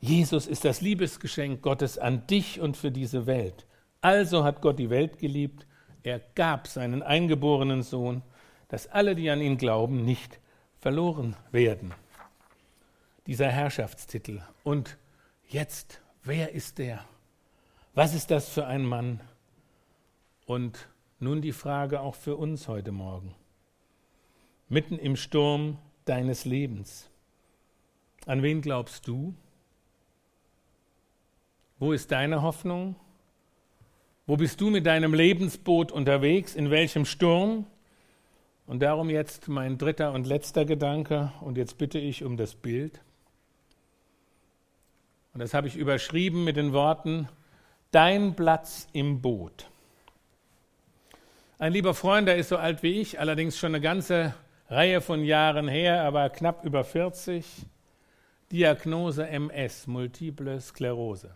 Jesus 0.00 0.46
ist 0.46 0.64
das 0.64 0.80
Liebesgeschenk 0.80 1.62
Gottes 1.62 1.98
an 1.98 2.26
dich 2.26 2.60
und 2.60 2.76
für 2.76 2.90
diese 2.90 3.26
Welt. 3.26 3.66
Also 4.00 4.42
hat 4.42 4.60
Gott 4.60 4.78
die 4.78 4.90
Welt 4.90 5.18
geliebt, 5.18 5.66
er 6.02 6.20
gab 6.34 6.66
seinen 6.66 7.02
eingeborenen 7.02 7.82
Sohn, 7.82 8.22
dass 8.68 8.88
alle, 8.88 9.14
die 9.14 9.30
an 9.30 9.40
ihn 9.40 9.56
glauben, 9.56 10.04
nicht 10.04 10.40
verloren 10.80 11.36
werden. 11.52 11.94
Dieser 13.26 13.48
Herrschaftstitel. 13.48 14.40
Und 14.64 14.96
jetzt, 15.46 16.00
wer 16.24 16.52
ist 16.52 16.78
der? 16.78 17.04
Was 17.94 18.14
ist 18.14 18.32
das 18.32 18.48
für 18.48 18.66
ein 18.66 18.84
Mann? 18.84 19.20
Und 20.46 20.88
nun 21.20 21.40
die 21.40 21.52
Frage 21.52 22.00
auch 22.00 22.16
für 22.16 22.36
uns 22.36 22.66
heute 22.66 22.90
Morgen. 22.90 23.34
Mitten 24.72 24.98
im 24.98 25.16
Sturm 25.16 25.76
deines 26.06 26.46
Lebens. 26.46 27.10
An 28.24 28.42
wen 28.42 28.62
glaubst 28.62 29.06
du? 29.06 29.34
Wo 31.78 31.92
ist 31.92 32.10
deine 32.10 32.40
Hoffnung? 32.40 32.96
Wo 34.26 34.38
bist 34.38 34.62
du 34.62 34.70
mit 34.70 34.86
deinem 34.86 35.12
Lebensboot 35.12 35.92
unterwegs? 35.92 36.54
In 36.54 36.70
welchem 36.70 37.04
Sturm? 37.04 37.66
Und 38.66 38.80
darum 38.80 39.10
jetzt 39.10 39.46
mein 39.46 39.76
dritter 39.76 40.12
und 40.12 40.26
letzter 40.26 40.64
Gedanke, 40.64 41.30
und 41.42 41.58
jetzt 41.58 41.76
bitte 41.76 41.98
ich 41.98 42.24
um 42.24 42.38
das 42.38 42.54
Bild. 42.54 43.02
Und 45.34 45.40
das 45.40 45.52
habe 45.52 45.68
ich 45.68 45.76
überschrieben 45.76 46.44
mit 46.44 46.56
den 46.56 46.72
Worten, 46.72 47.28
dein 47.90 48.34
Platz 48.34 48.88
im 48.94 49.20
Boot. 49.20 49.68
Ein 51.58 51.74
lieber 51.74 51.92
Freund, 51.92 52.26
der 52.26 52.38
ist 52.38 52.48
so 52.48 52.56
alt 52.56 52.82
wie 52.82 53.02
ich, 53.02 53.20
allerdings 53.20 53.58
schon 53.58 53.74
eine 53.74 53.82
ganze 53.82 54.34
Reihe 54.72 55.02
von 55.02 55.22
Jahren 55.22 55.68
her, 55.68 56.02
aber 56.02 56.30
knapp 56.30 56.64
über 56.64 56.82
40, 56.82 57.44
Diagnose 58.50 59.28
MS, 59.28 59.86
Multiple 59.86 60.58
Sklerose. 60.62 61.34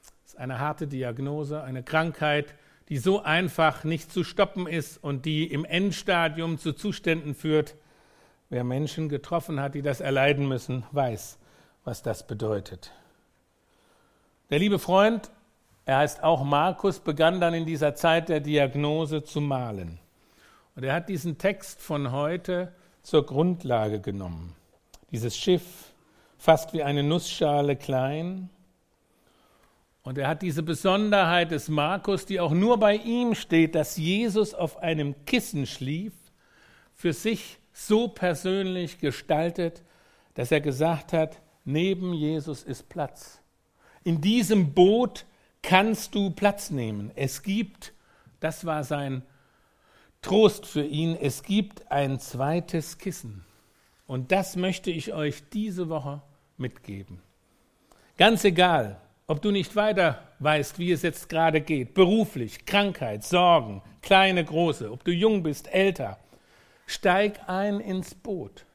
Das 0.00 0.34
ist 0.34 0.38
eine 0.38 0.60
harte 0.60 0.86
Diagnose, 0.86 1.60
eine 1.64 1.82
Krankheit, 1.82 2.54
die 2.88 2.98
so 2.98 3.20
einfach 3.22 3.82
nicht 3.82 4.12
zu 4.12 4.22
stoppen 4.22 4.68
ist 4.68 5.02
und 5.02 5.26
die 5.26 5.52
im 5.52 5.64
Endstadium 5.64 6.58
zu 6.58 6.72
Zuständen 6.72 7.34
führt. 7.34 7.74
Wer 8.48 8.62
Menschen 8.62 9.08
getroffen 9.08 9.60
hat, 9.60 9.74
die 9.74 9.82
das 9.82 10.00
erleiden 10.00 10.46
müssen, 10.46 10.84
weiß, 10.92 11.36
was 11.82 12.02
das 12.02 12.28
bedeutet. 12.28 12.92
Der 14.50 14.60
liebe 14.60 14.78
Freund, 14.78 15.32
er 15.84 15.98
heißt 15.98 16.22
auch 16.22 16.44
Markus, 16.44 17.00
begann 17.00 17.40
dann 17.40 17.54
in 17.54 17.66
dieser 17.66 17.96
Zeit 17.96 18.28
der 18.28 18.38
Diagnose 18.38 19.24
zu 19.24 19.40
malen. 19.40 19.99
Und 20.80 20.86
er 20.86 20.94
hat 20.94 21.10
diesen 21.10 21.36
Text 21.36 21.82
von 21.82 22.10
heute 22.10 22.72
zur 23.02 23.26
Grundlage 23.26 24.00
genommen. 24.00 24.56
Dieses 25.10 25.36
Schiff, 25.36 25.92
fast 26.38 26.72
wie 26.72 26.82
eine 26.82 27.02
Nussschale 27.02 27.76
klein. 27.76 28.48
Und 30.02 30.16
er 30.16 30.26
hat 30.26 30.40
diese 30.40 30.62
Besonderheit 30.62 31.50
des 31.50 31.68
Markus, 31.68 32.24
die 32.24 32.40
auch 32.40 32.52
nur 32.52 32.78
bei 32.78 32.94
ihm 32.94 33.34
steht, 33.34 33.74
dass 33.74 33.98
Jesus 33.98 34.54
auf 34.54 34.78
einem 34.78 35.26
Kissen 35.26 35.66
schlief, 35.66 36.14
für 36.94 37.12
sich 37.12 37.58
so 37.74 38.08
persönlich 38.08 39.00
gestaltet, 39.00 39.82
dass 40.32 40.50
er 40.50 40.62
gesagt 40.62 41.12
hat, 41.12 41.42
Neben 41.66 42.14
Jesus 42.14 42.62
ist 42.62 42.88
Platz. 42.88 43.42
In 44.02 44.22
diesem 44.22 44.72
Boot 44.72 45.26
kannst 45.60 46.14
du 46.14 46.30
Platz 46.30 46.70
nehmen. 46.70 47.12
Es 47.16 47.42
gibt, 47.42 47.92
das 48.40 48.64
war 48.64 48.82
sein 48.82 49.24
Trost 50.22 50.66
für 50.66 50.84
ihn, 50.84 51.16
es 51.16 51.42
gibt 51.42 51.90
ein 51.90 52.18
zweites 52.18 52.98
Kissen. 52.98 53.44
Und 54.06 54.32
das 54.32 54.56
möchte 54.56 54.90
ich 54.90 55.12
euch 55.12 55.48
diese 55.50 55.88
Woche 55.88 56.22
mitgeben. 56.56 57.20
Ganz 58.16 58.44
egal, 58.44 59.00
ob 59.26 59.40
du 59.40 59.50
nicht 59.50 59.76
weiter 59.76 60.22
weißt, 60.40 60.78
wie 60.78 60.90
es 60.90 61.02
jetzt 61.02 61.28
gerade 61.28 61.60
geht, 61.60 61.94
beruflich, 61.94 62.66
Krankheit, 62.66 63.22
Sorgen, 63.22 63.82
kleine, 64.02 64.44
große, 64.44 64.90
ob 64.90 65.04
du 65.04 65.12
jung 65.12 65.44
bist, 65.44 65.72
älter, 65.72 66.18
steig 66.86 67.48
ein 67.48 67.78
ins 67.78 68.14
Boot 68.14 68.66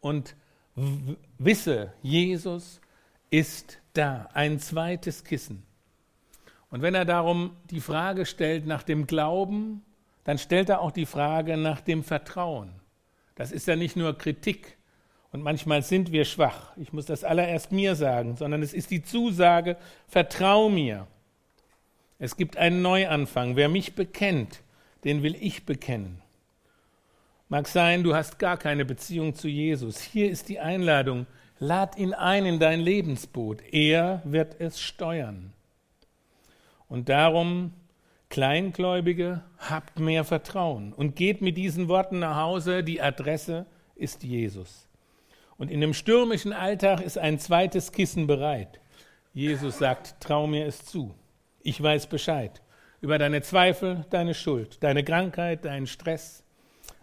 und 0.00 0.36
wisse, 1.38 1.94
Jesus 2.02 2.82
ist 3.30 3.78
da, 3.94 4.28
ein 4.34 4.60
zweites 4.60 5.24
Kissen. 5.24 5.62
Und 6.68 6.82
wenn 6.82 6.94
er 6.94 7.06
darum 7.06 7.56
die 7.70 7.80
Frage 7.80 8.26
stellt 8.26 8.66
nach 8.66 8.82
dem 8.82 9.06
Glauben, 9.06 9.85
dann 10.26 10.38
stellt 10.38 10.68
er 10.68 10.80
auch 10.80 10.90
die 10.90 11.06
Frage 11.06 11.56
nach 11.56 11.80
dem 11.80 12.02
Vertrauen. 12.02 12.72
Das 13.36 13.52
ist 13.52 13.68
ja 13.68 13.76
nicht 13.76 13.94
nur 13.94 14.18
Kritik 14.18 14.76
und 15.30 15.40
manchmal 15.40 15.82
sind 15.82 16.10
wir 16.10 16.24
schwach. 16.24 16.76
Ich 16.76 16.92
muss 16.92 17.06
das 17.06 17.22
allererst 17.22 17.70
mir 17.70 17.94
sagen, 17.94 18.36
sondern 18.36 18.60
es 18.60 18.74
ist 18.74 18.90
die 18.90 19.04
Zusage, 19.04 19.76
vertrau 20.08 20.68
mir. 20.68 21.06
Es 22.18 22.36
gibt 22.36 22.56
einen 22.56 22.82
Neuanfang. 22.82 23.54
Wer 23.54 23.68
mich 23.68 23.94
bekennt, 23.94 24.62
den 25.04 25.22
will 25.22 25.36
ich 25.38 25.64
bekennen. 25.64 26.20
Mag 27.48 27.68
sein, 27.68 28.02
du 28.02 28.16
hast 28.16 28.40
gar 28.40 28.56
keine 28.56 28.84
Beziehung 28.84 29.36
zu 29.36 29.46
Jesus. 29.46 30.00
Hier 30.00 30.28
ist 30.28 30.48
die 30.48 30.58
Einladung. 30.58 31.26
Lad 31.60 31.96
ihn 31.98 32.14
ein 32.14 32.46
in 32.46 32.58
dein 32.58 32.80
Lebensboot. 32.80 33.62
Er 33.72 34.22
wird 34.24 34.60
es 34.60 34.80
steuern. 34.80 35.52
Und 36.88 37.08
darum, 37.08 37.72
Kleingläubige, 38.28 39.42
habt 39.58 39.98
mehr 39.98 40.24
Vertrauen 40.24 40.92
und 40.92 41.16
geht 41.16 41.42
mit 41.42 41.56
diesen 41.56 41.88
Worten 41.88 42.18
nach 42.18 42.36
Hause. 42.36 42.82
Die 42.82 43.00
Adresse 43.00 43.66
ist 43.94 44.22
Jesus. 44.24 44.88
Und 45.56 45.70
in 45.70 45.80
dem 45.80 45.94
stürmischen 45.94 46.52
Alltag 46.52 47.00
ist 47.00 47.18
ein 47.18 47.38
zweites 47.38 47.92
Kissen 47.92 48.26
bereit. 48.26 48.80
Jesus 49.32 49.78
sagt, 49.78 50.16
trau 50.20 50.46
mir 50.46 50.66
es 50.66 50.84
zu. 50.84 51.14
Ich 51.62 51.82
weiß 51.82 52.08
Bescheid 52.08 52.62
über 53.00 53.18
deine 53.18 53.42
Zweifel, 53.42 54.04
deine 54.10 54.34
Schuld, 54.34 54.82
deine 54.82 55.04
Krankheit, 55.04 55.64
deinen 55.64 55.86
Stress, 55.86 56.42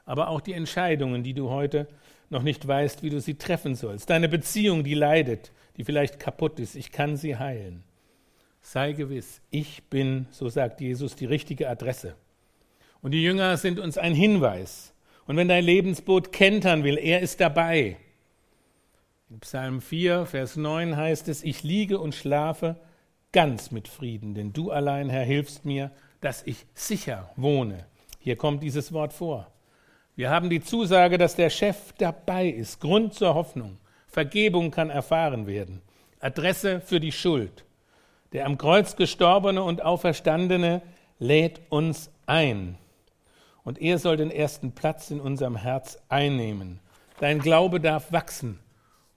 aber 0.06 0.30
auch 0.30 0.42
die 0.42 0.54
Entscheidungen, 0.54 1.24
die 1.24 1.34
du 1.34 1.50
heute 1.50 1.88
noch 2.30 2.44
nicht 2.44 2.68
weißt, 2.68 3.04
wie 3.04 3.10
du 3.10 3.22
sie 3.22 3.36
treffen 3.36 3.76
sollst. 3.76 4.10
Deine 4.10 4.28
Beziehung, 4.28 4.84
die 4.84 4.96
leidet, 4.96 5.52
die 5.78 5.84
vielleicht 5.84 6.20
kaputt 6.20 6.60
ist. 6.60 6.76
Ich 6.76 6.92
kann 6.92 7.16
sie 7.16 7.38
heilen. 7.38 7.84
Sei 8.66 8.94
gewiss, 8.94 9.42
ich 9.52 9.84
bin, 9.84 10.26
so 10.32 10.48
sagt 10.48 10.80
Jesus, 10.80 11.16
die 11.16 11.26
richtige 11.26 11.70
Adresse. 11.70 12.16
Und 13.02 13.12
die 13.12 13.22
Jünger 13.22 13.58
sind 13.58 13.78
uns 13.78 13.98
ein 13.98 14.16
Hinweis. 14.16 14.94
Und 15.28 15.36
wenn 15.36 15.50
dein 15.50 15.66
Lebensboot 15.66 16.32
kentern 16.32 16.84
will, 16.84 16.98
er 16.98 17.20
ist 17.20 17.42
dabei. 17.42 17.98
In 19.30 19.42
Psalm 19.42 19.82
4, 19.82 20.26
Vers 20.26 20.56
9 20.56 20.96
heißt 20.96 21.28
es, 21.28 21.44
ich 21.44 21.64
liege 21.64 22.00
und 22.00 22.16
schlafe 22.16 22.78
ganz 23.34 23.72
mit 23.72 23.90
Frieden, 23.90 24.34
denn 24.34 24.54
du 24.54 24.72
allein, 24.72 25.10
Herr, 25.10 25.26
hilfst 25.26 25.66
mir, 25.66 25.92
dass 26.22 26.44
ich 26.44 26.66
sicher 26.74 27.32
wohne. 27.36 27.86
Hier 28.20 28.38
kommt 28.38 28.64
dieses 28.64 28.94
Wort 28.94 29.12
vor. 29.12 29.52
Wir 30.16 30.30
haben 30.30 30.50
die 30.50 30.62
Zusage, 30.62 31.18
dass 31.18 31.36
der 31.36 31.50
Chef 31.50 31.94
dabei 31.98 32.48
ist. 32.48 32.80
Grund 32.80 33.14
zur 33.14 33.34
Hoffnung. 33.34 33.78
Vergebung 34.08 34.72
kann 34.72 34.90
erfahren 34.90 35.48
werden. 35.48 35.82
Adresse 36.20 36.80
für 36.80 37.02
die 37.02 37.12
Schuld. 37.12 37.66
Der 38.34 38.46
am 38.46 38.58
Kreuz 38.58 38.96
gestorbene 38.96 39.64
und 39.64 39.84
auferstandene 39.84 40.82
lädt 41.20 41.62
uns 41.70 42.10
ein. 42.26 42.78
Und 43.64 43.80
er 43.80 44.00
soll 44.00 44.18
den 44.18 44.32
ersten 44.32 44.74
Platz 44.74 45.12
in 45.12 45.22
unserem 45.22 45.56
Herz 45.56 46.00
einnehmen. 46.10 46.80
Dein 47.20 47.40
Glaube 47.40 47.80
darf 47.80 48.12
wachsen. 48.12 48.60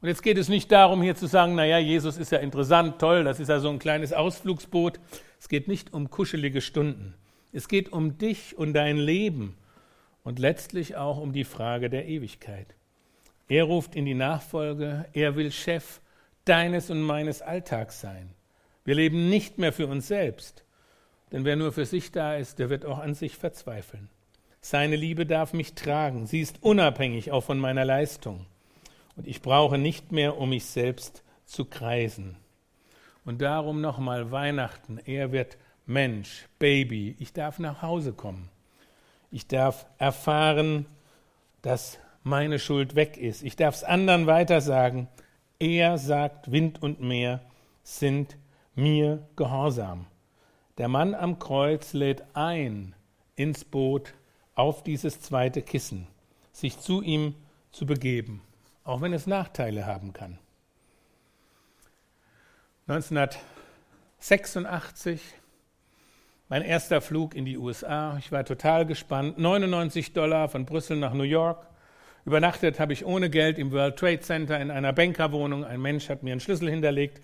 Und 0.02 0.08
jetzt 0.08 0.22
geht 0.22 0.38
es 0.38 0.48
nicht 0.48 0.70
darum, 0.70 1.02
hier 1.02 1.16
zu 1.16 1.26
sagen, 1.26 1.54
naja, 1.54 1.78
Jesus 1.78 2.18
ist 2.18 2.30
ja 2.30 2.38
interessant, 2.38 2.98
toll, 3.00 3.24
das 3.24 3.40
ist 3.40 3.48
ja 3.48 3.58
so 3.58 3.70
ein 3.70 3.78
kleines 3.78 4.12
Ausflugsboot. 4.12 5.00
Es 5.40 5.48
geht 5.48 5.66
nicht 5.66 5.92
um 5.94 6.10
kuschelige 6.10 6.60
Stunden. 6.60 7.14
Es 7.52 7.68
geht 7.68 7.92
um 7.92 8.18
dich 8.18 8.56
und 8.56 8.74
dein 8.74 8.98
Leben 8.98 9.56
und 10.22 10.38
letztlich 10.38 10.96
auch 10.96 11.18
um 11.18 11.32
die 11.32 11.44
Frage 11.44 11.88
der 11.88 12.06
Ewigkeit. 12.06 12.74
Er 13.48 13.64
ruft 13.64 13.96
in 13.96 14.04
die 14.04 14.14
Nachfolge, 14.14 15.06
er 15.14 15.36
will 15.36 15.50
Chef 15.50 16.00
deines 16.44 16.90
und 16.90 17.00
meines 17.00 17.40
Alltags 17.40 18.00
sein. 18.00 18.35
Wir 18.86 18.94
leben 18.94 19.28
nicht 19.28 19.58
mehr 19.58 19.72
für 19.72 19.88
uns 19.88 20.06
selbst, 20.06 20.64
denn 21.32 21.44
wer 21.44 21.56
nur 21.56 21.72
für 21.72 21.84
sich 21.84 22.12
da 22.12 22.36
ist, 22.36 22.60
der 22.60 22.70
wird 22.70 22.86
auch 22.86 22.98
an 22.98 23.14
sich 23.14 23.36
verzweifeln. 23.36 24.08
Seine 24.60 24.94
Liebe 24.94 25.26
darf 25.26 25.52
mich 25.52 25.74
tragen, 25.74 26.26
sie 26.26 26.40
ist 26.40 26.62
unabhängig 26.62 27.32
auch 27.32 27.42
von 27.42 27.58
meiner 27.58 27.84
Leistung. 27.84 28.46
Und 29.16 29.26
ich 29.26 29.42
brauche 29.42 29.76
nicht 29.76 30.12
mehr, 30.12 30.38
um 30.38 30.50
mich 30.50 30.66
selbst 30.66 31.24
zu 31.46 31.64
kreisen. 31.64 32.36
Und 33.24 33.42
darum 33.42 33.80
nochmal 33.80 34.30
Weihnachten, 34.30 34.98
er 35.04 35.32
wird 35.32 35.58
Mensch, 35.84 36.46
Baby, 36.60 37.16
ich 37.18 37.32
darf 37.32 37.58
nach 37.58 37.82
Hause 37.82 38.12
kommen. 38.12 38.50
Ich 39.32 39.48
darf 39.48 39.86
erfahren, 39.98 40.86
dass 41.60 41.98
meine 42.22 42.60
Schuld 42.60 42.94
weg 42.94 43.16
ist. 43.16 43.42
Ich 43.42 43.56
darf 43.56 43.74
es 43.74 43.82
anderen 43.84 44.28
weitersagen. 44.28 45.08
Er 45.58 45.98
sagt, 45.98 46.52
Wind 46.52 46.82
und 46.82 47.00
Meer 47.00 47.40
sind 47.82 48.36
mir 48.76 49.26
gehorsam. 49.34 50.06
Der 50.78 50.88
Mann 50.88 51.14
am 51.14 51.38
Kreuz 51.38 51.92
lädt 51.92 52.24
ein 52.34 52.94
ins 53.34 53.64
Boot 53.64 54.14
auf 54.54 54.84
dieses 54.84 55.20
zweite 55.20 55.62
Kissen, 55.62 56.06
sich 56.52 56.78
zu 56.78 57.02
ihm 57.02 57.34
zu 57.72 57.86
begeben, 57.86 58.42
auch 58.84 59.00
wenn 59.00 59.12
es 59.12 59.26
Nachteile 59.26 59.86
haben 59.86 60.12
kann. 60.12 60.38
1986 62.88 65.20
mein 66.48 66.62
erster 66.62 67.00
Flug 67.00 67.34
in 67.34 67.44
die 67.44 67.58
USA. 67.58 68.16
Ich 68.18 68.30
war 68.30 68.44
total 68.44 68.86
gespannt. 68.86 69.36
99 69.36 70.12
Dollar 70.12 70.48
von 70.48 70.64
Brüssel 70.64 70.96
nach 70.96 71.12
New 71.12 71.24
York. 71.24 71.66
Übernachtet 72.24 72.78
habe 72.78 72.92
ich 72.92 73.04
ohne 73.04 73.30
Geld 73.30 73.58
im 73.58 73.72
World 73.72 73.96
Trade 73.96 74.20
Center 74.20 74.60
in 74.60 74.70
einer 74.70 74.92
Bankerwohnung. 74.92 75.64
Ein 75.64 75.80
Mensch 75.80 76.08
hat 76.08 76.22
mir 76.22 76.30
einen 76.30 76.40
Schlüssel 76.40 76.70
hinterlegt. 76.70 77.20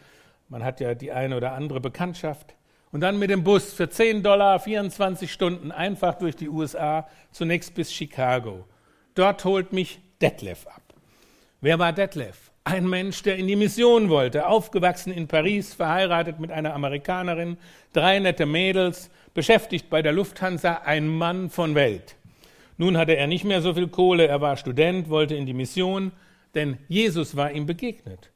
Man 0.53 0.63
hat 0.63 0.81
ja 0.81 0.95
die 0.95 1.13
eine 1.13 1.39
oder 1.39 1.53
andere 1.53 1.81
Bekanntschaft. 1.81 2.57
Und 2.91 3.01
dann 3.01 3.19
mit 3.19 3.31
dem 3.31 3.43
Bus 3.43 3.73
für 3.73 3.89
10 3.89 4.23
Dollar 4.23 4.61
24 4.61 5.33
Stunden 5.33 5.73
einfach 5.73 6.17
durch 6.17 6.37
die 6.37 6.51
USA, 6.51 7.09
zunächst 7.31 7.75
bis 7.75 7.91
Chicago. 7.91 8.67
Dort 9.15 9.47
holt 9.47 9.73
mich 9.73 10.03
Detlef 10.21 10.67
ab. 10.67 10.83
Wer 11.63 11.79
war 11.79 11.95
Detlef? 11.95 12.51
Ein 12.65 12.87
Mensch, 12.87 13.23
der 13.23 13.37
in 13.37 13.47
die 13.47 13.57
Mission 13.57 14.11
wollte, 14.11 14.47
aufgewachsen 14.47 15.11
in 15.11 15.27
Paris, 15.27 15.73
verheiratet 15.73 16.39
mit 16.39 16.53
einer 16.53 16.75
Amerikanerin, 16.75 17.57
drei 17.95 18.19
nette 18.19 18.45
Mädels, 18.45 19.11
beschäftigt 19.33 19.89
bei 19.89 20.03
der 20.03 20.13
Lufthansa, 20.13 20.83
ein 20.85 21.09
Mann 21.09 21.49
von 21.49 21.75
Welt. 21.75 22.17
Nun 22.77 22.99
hatte 22.99 23.17
er 23.17 23.27
nicht 23.27 23.45
mehr 23.45 23.63
so 23.63 23.73
viel 23.73 23.89
Kohle, 23.89 24.27
er 24.27 24.43
war 24.43 24.59
Student, 24.59 25.09
wollte 25.09 25.35
in 25.35 25.47
die 25.47 25.55
Mission, 25.55 26.13
denn 26.55 26.77
Jesus 26.89 27.37
war 27.37 27.53
ihm 27.53 27.65
begegnet. 27.65 28.32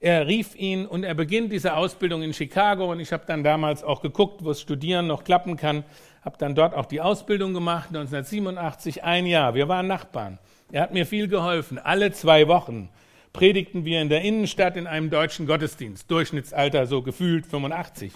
Er 0.00 0.26
rief 0.26 0.54
ihn 0.54 0.86
und 0.86 1.04
er 1.04 1.14
beginnt 1.14 1.52
diese 1.52 1.74
Ausbildung 1.74 2.22
in 2.22 2.34
Chicago 2.34 2.90
und 2.92 3.00
ich 3.00 3.12
habe 3.12 3.24
dann 3.26 3.42
damals 3.42 3.82
auch 3.82 4.02
geguckt, 4.02 4.44
wo 4.44 4.50
es 4.50 4.60
Studieren 4.60 5.06
noch 5.06 5.24
klappen 5.24 5.56
kann, 5.56 5.84
habe 6.22 6.36
dann 6.38 6.54
dort 6.54 6.74
auch 6.74 6.86
die 6.86 7.00
Ausbildung 7.00 7.54
gemacht, 7.54 7.88
1987, 7.88 9.04
ein 9.04 9.26
Jahr. 9.26 9.54
Wir 9.54 9.68
waren 9.68 9.86
Nachbarn. 9.86 10.38
Er 10.70 10.82
hat 10.82 10.92
mir 10.92 11.06
viel 11.06 11.28
geholfen, 11.28 11.78
alle 11.78 12.12
zwei 12.12 12.48
Wochen 12.48 12.90
predigten 13.36 13.84
wir 13.84 14.00
in 14.00 14.08
der 14.08 14.22
Innenstadt 14.22 14.76
in 14.76 14.86
einem 14.86 15.10
deutschen 15.10 15.46
Gottesdienst. 15.46 16.10
Durchschnittsalter 16.10 16.86
so 16.86 17.02
gefühlt 17.02 17.46
85. 17.46 18.10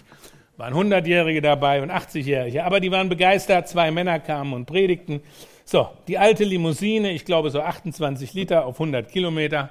Waren 0.57 0.75
100-Jährige 0.75 1.43
dabei 1.43 1.83
und 1.83 1.91
80-Jährige, 1.91 2.65
aber 2.65 2.81
die 2.81 2.91
waren 2.91 3.09
begeistert. 3.09 3.69
Zwei 3.69 3.91
Männer 3.91 4.19
kamen 4.19 4.55
und 4.55 4.65
predigten. 4.65 5.21
So, 5.65 5.89
die 6.09 6.19
alte 6.19 6.45
Limousine, 6.45 7.13
ich 7.13 7.27
glaube 7.27 7.51
so 7.51 7.61
28 7.61 8.33
Liter 8.33 8.65
auf 8.65 8.81
100 8.81 9.11
Kilometer. 9.11 9.69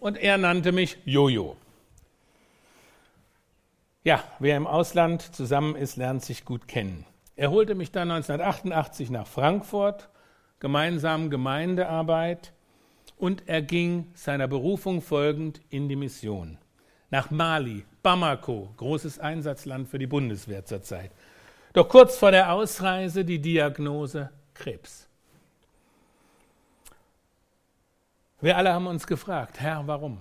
Und 0.00 0.16
er 0.16 0.38
nannte 0.38 0.72
mich 0.72 0.96
Jojo. 1.04 1.56
Ja, 4.02 4.24
wer 4.38 4.56
im 4.56 4.66
Ausland 4.66 5.20
zusammen 5.34 5.76
ist, 5.76 5.96
lernt 5.96 6.24
sich 6.24 6.46
gut 6.46 6.66
kennen. 6.66 7.04
Er 7.36 7.50
holte 7.50 7.74
mich 7.74 7.92
dann 7.92 8.10
1988 8.10 9.10
nach 9.10 9.26
Frankfurt, 9.26 10.08
gemeinsam 10.58 11.28
Gemeindearbeit 11.28 12.54
und 13.18 13.46
er 13.46 13.60
ging 13.60 14.10
seiner 14.14 14.48
Berufung 14.48 15.02
folgend 15.02 15.60
in 15.68 15.90
die 15.90 15.96
Mission. 15.96 16.56
Nach 17.10 17.30
Mali, 17.30 17.84
Bamako, 18.02 18.70
großes 18.78 19.18
Einsatzland 19.18 19.88
für 19.88 19.98
die 19.98 20.06
Bundeswehr 20.06 20.64
zurzeit. 20.64 21.10
Doch 21.74 21.88
kurz 21.88 22.16
vor 22.16 22.30
der 22.30 22.52
Ausreise 22.52 23.24
die 23.24 23.40
Diagnose 23.40 24.30
Krebs. 24.54 25.09
Wir 28.42 28.56
alle 28.56 28.72
haben 28.72 28.86
uns 28.86 29.06
gefragt, 29.06 29.60
Herr, 29.60 29.86
warum? 29.86 30.18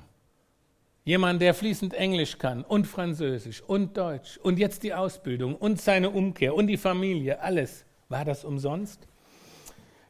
Jemand, 1.06 1.42
der 1.42 1.54
fließend 1.54 1.94
Englisch 1.94 2.38
kann 2.38 2.64
und 2.64 2.86
Französisch 2.86 3.62
und 3.62 3.96
Deutsch 3.96 4.38
und 4.44 4.60
jetzt 4.60 4.84
die 4.84 4.94
Ausbildung 4.94 5.56
und 5.56 5.82
seine 5.82 6.10
Umkehr 6.10 6.54
und 6.54 6.68
die 6.68 6.78
Familie, 6.78 7.40
alles. 7.42 7.86
War 8.10 8.26
das 8.26 8.44
umsonst? 8.44 9.08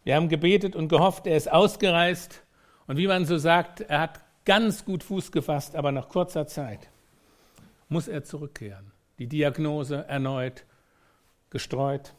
Wir 0.04 0.16
haben 0.16 0.28
gebetet 0.28 0.76
und 0.76 0.88
gehofft, 0.88 1.28
er 1.28 1.38
ist 1.38 1.52
ausgereist 1.52 2.42
und 2.88 2.98
wie 2.98 3.08
man 3.08 3.26
so 3.26 3.38
sagt, 3.38 3.82
er 3.82 4.02
hat 4.02 4.20
ganz 4.44 4.84
gut 4.84 5.04
Fuß 5.04 5.32
gefasst, 5.32 5.76
aber 5.76 5.92
nach 5.92 6.10
kurzer 6.10 6.48
Zeit 6.48 6.90
muss 7.90 8.08
er 8.08 8.24
zurückkehren. 8.24 8.92
Die 9.20 9.28
Diagnose 9.28 10.06
erneut 10.08 10.66
gestreut. 11.52 12.14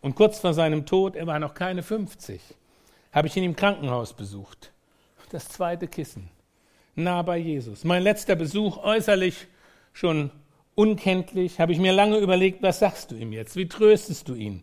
Und 0.00 0.14
kurz 0.14 0.38
vor 0.40 0.54
seinem 0.54 0.86
Tod, 0.86 1.16
er 1.16 1.26
war 1.26 1.38
noch 1.38 1.54
keine 1.54 1.82
50, 1.82 2.40
habe 3.12 3.28
ich 3.28 3.36
ihn 3.36 3.44
im 3.44 3.56
Krankenhaus 3.56 4.14
besucht. 4.14 4.72
Das 5.30 5.48
zweite 5.48 5.88
Kissen, 5.88 6.30
nah 6.94 7.20
bei 7.22 7.36
Jesus. 7.36 7.84
Mein 7.84 8.02
letzter 8.02 8.34
Besuch, 8.34 8.78
äußerlich 8.78 9.46
schon 9.92 10.30
unkenntlich, 10.74 11.60
habe 11.60 11.72
ich 11.72 11.78
mir 11.78 11.92
lange 11.92 12.18
überlegt, 12.18 12.62
was 12.62 12.78
sagst 12.78 13.10
du 13.10 13.14
ihm 13.14 13.32
jetzt? 13.32 13.56
Wie 13.56 13.68
tröstest 13.68 14.28
du 14.28 14.34
ihn? 14.34 14.62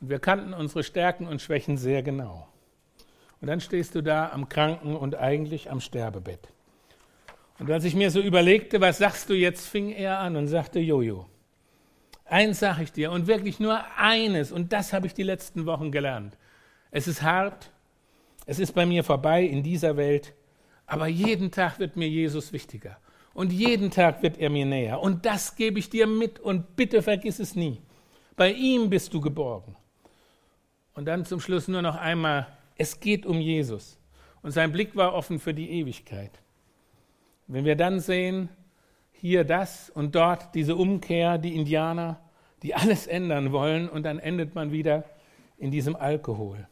Und 0.00 0.10
wir 0.10 0.18
kannten 0.18 0.54
unsere 0.54 0.82
Stärken 0.82 1.28
und 1.28 1.40
Schwächen 1.40 1.76
sehr 1.76 2.02
genau. 2.02 2.48
Und 3.40 3.48
dann 3.48 3.60
stehst 3.60 3.94
du 3.94 4.02
da 4.02 4.30
am 4.30 4.48
Kranken 4.48 4.96
und 4.96 5.14
eigentlich 5.14 5.70
am 5.70 5.80
Sterbebett. 5.80 6.48
Und 7.58 7.70
als 7.70 7.84
ich 7.84 7.94
mir 7.94 8.10
so 8.10 8.20
überlegte, 8.20 8.80
was 8.80 8.98
sagst 8.98 9.30
du 9.30 9.34
jetzt, 9.34 9.66
fing 9.66 9.90
er 9.90 10.18
an 10.18 10.36
und 10.36 10.48
sagte, 10.48 10.80
Jojo, 10.80 11.26
eins 12.24 12.60
sage 12.60 12.84
ich 12.84 12.92
dir 12.92 13.12
und 13.12 13.26
wirklich 13.26 13.60
nur 13.60 13.80
eines, 13.96 14.50
und 14.52 14.72
das 14.72 14.92
habe 14.92 15.06
ich 15.06 15.14
die 15.14 15.22
letzten 15.22 15.66
Wochen 15.66 15.92
gelernt. 15.92 16.36
Es 16.90 17.06
ist 17.06 17.22
hart, 17.22 17.71
es 18.46 18.58
ist 18.58 18.72
bei 18.72 18.86
mir 18.86 19.04
vorbei 19.04 19.44
in 19.44 19.62
dieser 19.62 19.96
Welt, 19.96 20.34
Aber 20.86 21.06
jeden 21.06 21.50
Tag 21.50 21.78
wird 21.78 21.96
mir 21.96 22.08
Jesus 22.08 22.52
wichtiger. 22.52 22.98
Und 23.34 23.50
jeden 23.50 23.90
Tag 23.90 24.22
wird 24.22 24.36
er 24.36 24.50
mir 24.50 24.66
näher. 24.66 25.00
Und 25.00 25.24
das 25.24 25.56
gebe 25.56 25.78
ich 25.78 25.88
dir 25.88 26.06
mit. 26.06 26.38
Und 26.38 26.76
bitte 26.76 27.00
vergiss 27.00 27.38
es 27.38 27.56
nie. 27.56 27.80
Bei 28.36 28.52
ihm 28.52 28.90
bist 28.90 29.14
du 29.14 29.20
geborgen. 29.20 29.76
Und 30.94 31.06
dann 31.06 31.24
zum 31.24 31.40
Schluss 31.40 31.68
nur 31.68 31.80
noch 31.80 31.96
einmal, 31.96 32.46
es 32.76 33.00
geht 33.00 33.24
um 33.24 33.40
Jesus. 33.40 33.98
Und 34.42 34.50
sein 34.50 34.72
Blick 34.72 34.94
war 34.96 35.14
offen 35.14 35.38
für 35.38 35.54
die 35.54 35.70
Ewigkeit. 35.70 36.42
Wenn 37.46 37.64
wir 37.64 37.76
dann 37.76 38.00
sehen, 38.00 38.50
hier 39.12 39.44
das 39.44 39.88
und 39.88 40.14
dort 40.14 40.54
diese 40.54 40.76
Umkehr, 40.76 41.38
die 41.38 41.54
Indianer, 41.54 42.20
die 42.62 42.74
alles 42.74 43.06
ändern 43.06 43.52
wollen, 43.52 43.88
und 43.88 44.02
dann 44.02 44.18
endet 44.18 44.54
man 44.54 44.72
wieder 44.72 45.04
in 45.56 45.70
diesem 45.70 45.96
Alkohol. 45.96 46.66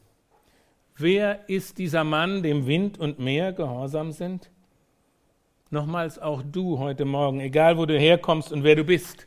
Wer 1.02 1.48
ist 1.48 1.78
dieser 1.78 2.04
Mann, 2.04 2.42
dem 2.42 2.66
Wind 2.66 2.98
und 2.98 3.18
Meer 3.18 3.54
gehorsam 3.54 4.12
sind? 4.12 4.50
Nochmals 5.70 6.18
auch 6.18 6.42
du 6.42 6.78
heute 6.78 7.06
Morgen, 7.06 7.40
egal 7.40 7.78
wo 7.78 7.86
du 7.86 7.98
herkommst 7.98 8.52
und 8.52 8.64
wer 8.64 8.76
du 8.76 8.84
bist. 8.84 9.26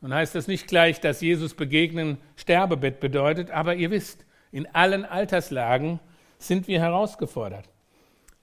Nun 0.00 0.14
heißt 0.14 0.36
das 0.36 0.46
nicht 0.46 0.68
gleich, 0.68 1.00
dass 1.00 1.20
Jesus 1.20 1.54
begegnen 1.54 2.18
Sterbebett 2.36 3.00
bedeutet, 3.00 3.50
aber 3.50 3.74
ihr 3.74 3.90
wisst, 3.90 4.26
in 4.52 4.72
allen 4.72 5.04
Alterslagen 5.04 5.98
sind 6.38 6.68
wir 6.68 6.78
herausgefordert. 6.78 7.68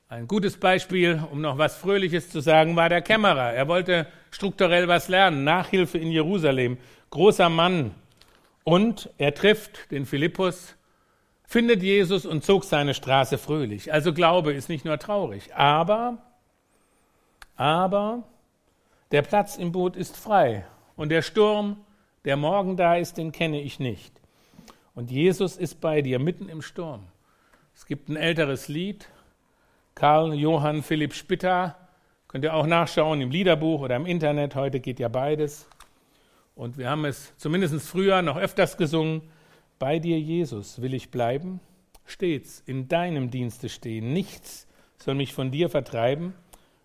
Ein 0.09 0.27
gutes 0.27 0.57
Beispiel, 0.57 1.23
um 1.31 1.39
noch 1.39 1.57
was 1.57 1.77
Fröhliches 1.77 2.29
zu 2.29 2.41
sagen, 2.41 2.75
war 2.75 2.89
der 2.89 3.01
Kämmerer. 3.01 3.53
Er 3.53 3.69
wollte 3.69 4.05
strukturell 4.31 4.89
was 4.89 5.07
lernen, 5.07 5.45
Nachhilfe 5.45 5.97
in 5.97 6.11
Jerusalem, 6.11 6.77
großer 7.09 7.47
Mann. 7.47 7.95
Und 8.65 9.11
er 9.17 9.33
trifft 9.33 9.91
den 9.91 10.05
Philippus, 10.05 10.75
findet 11.47 11.81
Jesus 11.83 12.25
und 12.25 12.43
zog 12.43 12.63
seine 12.63 12.93
Straße 12.93 13.37
fröhlich. 13.37 13.93
Also 13.93 14.13
Glaube 14.13 14.53
ist 14.53 14.69
nicht 14.69 14.85
nur 14.85 14.97
traurig, 14.99 15.55
aber, 15.55 16.17
aber 17.55 18.23
der 19.11 19.21
Platz 19.21 19.57
im 19.57 19.71
Boot 19.71 19.95
ist 19.95 20.17
frei 20.17 20.65
und 20.95 21.09
der 21.09 21.21
Sturm, 21.21 21.77
der 22.25 22.37
morgen 22.37 22.77
da 22.77 22.95
ist, 22.95 23.17
den 23.17 23.31
kenne 23.31 23.61
ich 23.61 23.79
nicht. 23.79 24.13
Und 24.95 25.11
Jesus 25.11 25.57
ist 25.57 25.81
bei 25.81 26.01
dir 26.01 26.19
mitten 26.19 26.49
im 26.49 26.61
Sturm. 26.61 27.03
Es 27.75 27.85
gibt 27.85 28.09
ein 28.09 28.15
älteres 28.15 28.67
Lied, 28.67 29.07
Karl 29.93 30.33
Johann 30.33 30.81
Philipp 30.81 31.13
Spitta, 31.13 31.75
könnt 32.27 32.43
ihr 32.43 32.53
auch 32.53 32.65
nachschauen 32.65 33.21
im 33.21 33.29
Liederbuch 33.29 33.81
oder 33.81 33.95
im 33.95 34.05
Internet, 34.05 34.55
heute 34.55 34.79
geht 34.79 34.99
ja 34.99 35.07
beides. 35.07 35.67
Und 36.55 36.77
wir 36.77 36.89
haben 36.89 37.05
es 37.05 37.35
zumindest 37.37 37.87
früher 37.87 38.21
noch 38.21 38.37
öfters 38.37 38.77
gesungen. 38.77 39.21
Bei 39.77 39.99
dir, 39.99 40.19
Jesus, 40.19 40.81
will 40.81 40.93
ich 40.93 41.11
bleiben, 41.11 41.59
stets 42.05 42.63
in 42.65 42.87
deinem 42.87 43.29
Dienste 43.29 43.69
stehen. 43.69 44.13
Nichts 44.13 44.67
soll 44.97 45.15
mich 45.15 45.33
von 45.33 45.51
dir 45.51 45.69
vertreiben, 45.69 46.33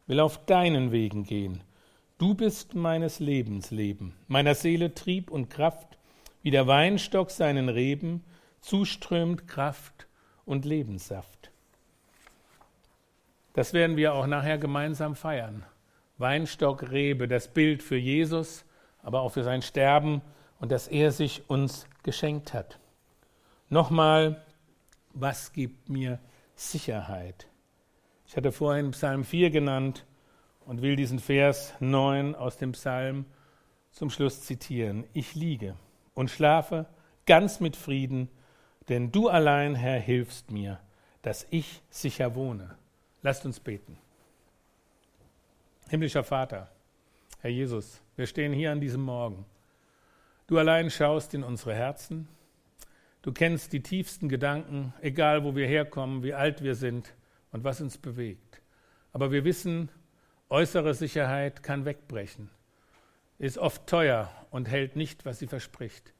will 0.07 0.20
auf 0.20 0.45
deinen 0.45 0.91
Wegen 0.91 1.24
gehen. 1.24 1.62
Du 2.18 2.34
bist 2.34 2.74
meines 2.74 3.20
Lebens 3.20 3.70
Leben, 3.70 4.14
meiner 4.28 4.55
Seele 4.55 4.95
Trieb 4.95 5.30
und 5.30 5.51
Kraft, 5.51 5.99
wie 6.43 6.51
der 6.51 6.66
Weinstock 6.66 7.30
seinen 7.30 7.68
Reben 7.68 8.24
zuströmt 8.61 9.47
Kraft 9.47 10.07
und 10.45 10.64
Lebenssaft. 10.64 11.51
Das 13.55 13.72
werden 13.72 13.97
wir 13.97 14.14
auch 14.14 14.26
nachher 14.26 14.59
gemeinsam 14.59 15.14
feiern. 15.14 15.64
Weinstock, 16.18 16.91
Rebe, 16.91 17.26
das 17.26 17.49
Bild 17.49 17.82
für 17.82 17.97
Jesus, 17.97 18.64
aber 19.03 19.22
auch 19.22 19.30
für 19.30 19.45
sein 19.45 19.62
Sterben 19.62 20.20
und 20.61 20.70
dass 20.72 20.88
er 20.88 21.12
sich 21.12 21.49
uns 21.49 21.86
geschenkt 22.03 22.55
hat. 22.55 22.79
Nochmal, 23.69 24.45
was 25.13 25.53
gibt 25.53 25.89
mir 25.89 26.19
Sicherheit? 26.55 27.47
Ich 28.27 28.37
hatte 28.37 28.53
vorhin 28.53 28.93
Psalm 28.93 29.25
4 29.25 29.51
genannt 29.51 30.07
und 30.67 30.83
will 30.83 30.97
diesen 30.97 31.19
Vers 31.19 31.75
9 31.81 32.35
aus 32.35 32.57
dem 32.57 32.73
Psalm 32.73 33.25
zum 33.91 34.11
Schluss 34.11 34.43
zitieren. 34.43 35.05
Ich 35.13 35.35
liege 35.35 35.77
und 36.15 36.31
schlafe 36.31 36.87
ganz 37.27 37.61
mit 37.61 37.77
Frieden, 37.77 38.29
denn 38.89 39.13
du 39.13 39.29
allein, 39.29 39.75
Herr, 39.75 39.99
hilfst 39.99 40.51
mir, 40.51 40.81
dass 41.23 41.47
ich 41.51 41.83
sicher 41.91 42.35
wohne. 42.35 42.77
Lasst 43.23 43.45
uns 43.45 43.61
beten. 43.61 43.99
Himmlischer 45.89 46.25
Vater, 46.25 46.71
Herr 47.41 47.51
Jesus, 47.51 48.01
wir 48.17 48.27
stehen 48.27 48.53
hier 48.53 48.71
an 48.71 48.81
diesem 48.81 49.03
Morgen. 49.03 49.45
Du 50.51 50.59
allein 50.59 50.91
schaust 50.91 51.33
in 51.33 51.45
unsere 51.45 51.77
Herzen. 51.77 52.27
Du 53.23 53.31
kennst 53.31 53.73
die 53.73 53.85
tiefsten 53.85 54.29
Gedanken, 54.29 54.93
egal 55.01 55.45
wo 55.45 55.55
wir 55.55 55.69
herkommen, 55.69 56.25
wie 56.25 56.35
alt 56.35 56.65
wir 56.65 56.75
sind 56.75 57.15
und 57.53 57.63
was 57.63 57.81
uns 57.81 57.99
bewegt. 57.99 58.61
Aber 59.13 59.31
wir 59.31 59.45
wissen, 59.45 59.91
äußere 60.49 60.95
Sicherheit 60.95 61.63
kann 61.63 61.85
wegbrechen, 61.85 62.51
ist 63.39 63.59
oft 63.59 63.87
teuer 63.87 64.29
und 64.51 64.69
hält 64.69 64.97
nicht, 64.97 65.25
was 65.25 65.39
sie 65.39 65.47
verspricht. 65.47 66.15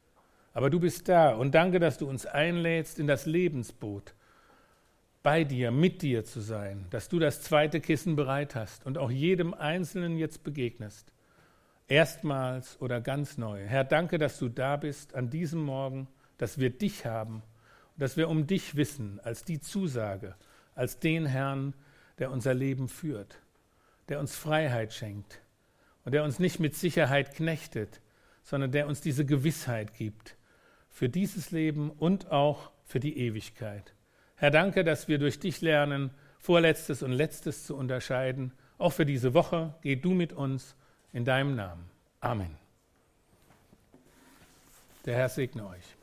Aber 0.53 0.71
du 0.71 0.79
bist 0.79 1.09
da 1.09 1.35
und 1.35 1.53
danke, 1.57 1.81
dass 1.81 1.99
du 1.99 2.09
uns 2.09 2.25
einlädst 2.25 3.01
in 3.01 3.09
das 3.09 3.27
Lebensboot, 3.27 4.15
bei 5.25 5.43
dir, 5.43 5.73
mit 5.73 6.03
dir 6.03 6.25
zu 6.25 6.39
sein, 6.39 6.87
dass 6.91 7.09
du 7.09 7.19
das 7.19 7.43
zweite 7.43 7.81
Kissen 7.81 8.15
bereit 8.15 8.55
hast 8.55 8.87
und 8.87 8.97
auch 8.97 9.11
jedem 9.11 9.55
Einzelnen 9.55 10.17
jetzt 10.17 10.45
begegnest 10.45 11.13
erstmals 11.91 12.81
oder 12.81 13.01
ganz 13.01 13.37
neu. 13.37 13.63
Herr, 13.67 13.85
danke, 13.85 14.17
dass 14.17 14.39
du 14.39 14.49
da 14.49 14.77
bist 14.77 15.15
an 15.15 15.29
diesem 15.29 15.61
Morgen, 15.61 16.09
dass 16.39 16.59
wir 16.59 16.71
dich 16.71 17.05
haben 17.05 17.43
dass 18.01 18.17
wir 18.17 18.29
um 18.29 18.47
dich 18.47 18.77
wissen 18.77 19.21
als 19.23 19.45
die 19.45 19.61
Zusage, 19.61 20.35
als 20.75 20.99
den 20.99 21.27
Herrn, 21.27 21.75
der 22.19 22.31
unser 22.31 22.55
Leben 22.55 22.89
führt, 22.89 23.39
der 24.09 24.19
uns 24.19 24.35
Freiheit 24.35 24.95
schenkt 24.95 25.43
und 26.05 26.13
der 26.13 26.25
uns 26.25 26.39
nicht 26.39 26.61
mit 26.61 26.75
Sicherheit 26.75 27.35
knechtet, 27.35 28.01
sondern 28.43 28.73
der 28.73 28.87
uns 28.87 29.03
diese 29.03 29.27
Gewissheit 29.27 29.95
gibt 29.95 30.37
für 30.89 31.11
dieses 31.11 31.51
Leben 31.51 31.91
und 31.91 32.31
auch 32.31 32.71
für 32.85 33.01
die 33.01 33.19
Ewigkeit. 33.19 33.95
Herr, 34.35 34.51
danke, 34.51 34.83
dass 34.83 35.07
wir 35.07 35.19
durch 35.19 35.39
dich 35.39 35.61
lernen, 35.61 36.11
Vorletztes 36.39 37.03
und 37.03 37.13
Letztes 37.13 37.67
zu 37.67 37.77
unterscheiden. 37.77 38.53
Auch 38.79 38.95
für 38.95 39.05
diese 39.05 39.35
Woche 39.35 39.75
geh 39.83 39.97
du 39.97 40.13
mit 40.13 40.33
uns 40.33 40.75
in 41.13 41.25
deinem 41.25 41.57
Namen. 41.57 41.89
Amen. 42.21 42.57
Der 45.05 45.17
Herr 45.17 45.29
segne 45.29 45.67
euch. 45.67 45.97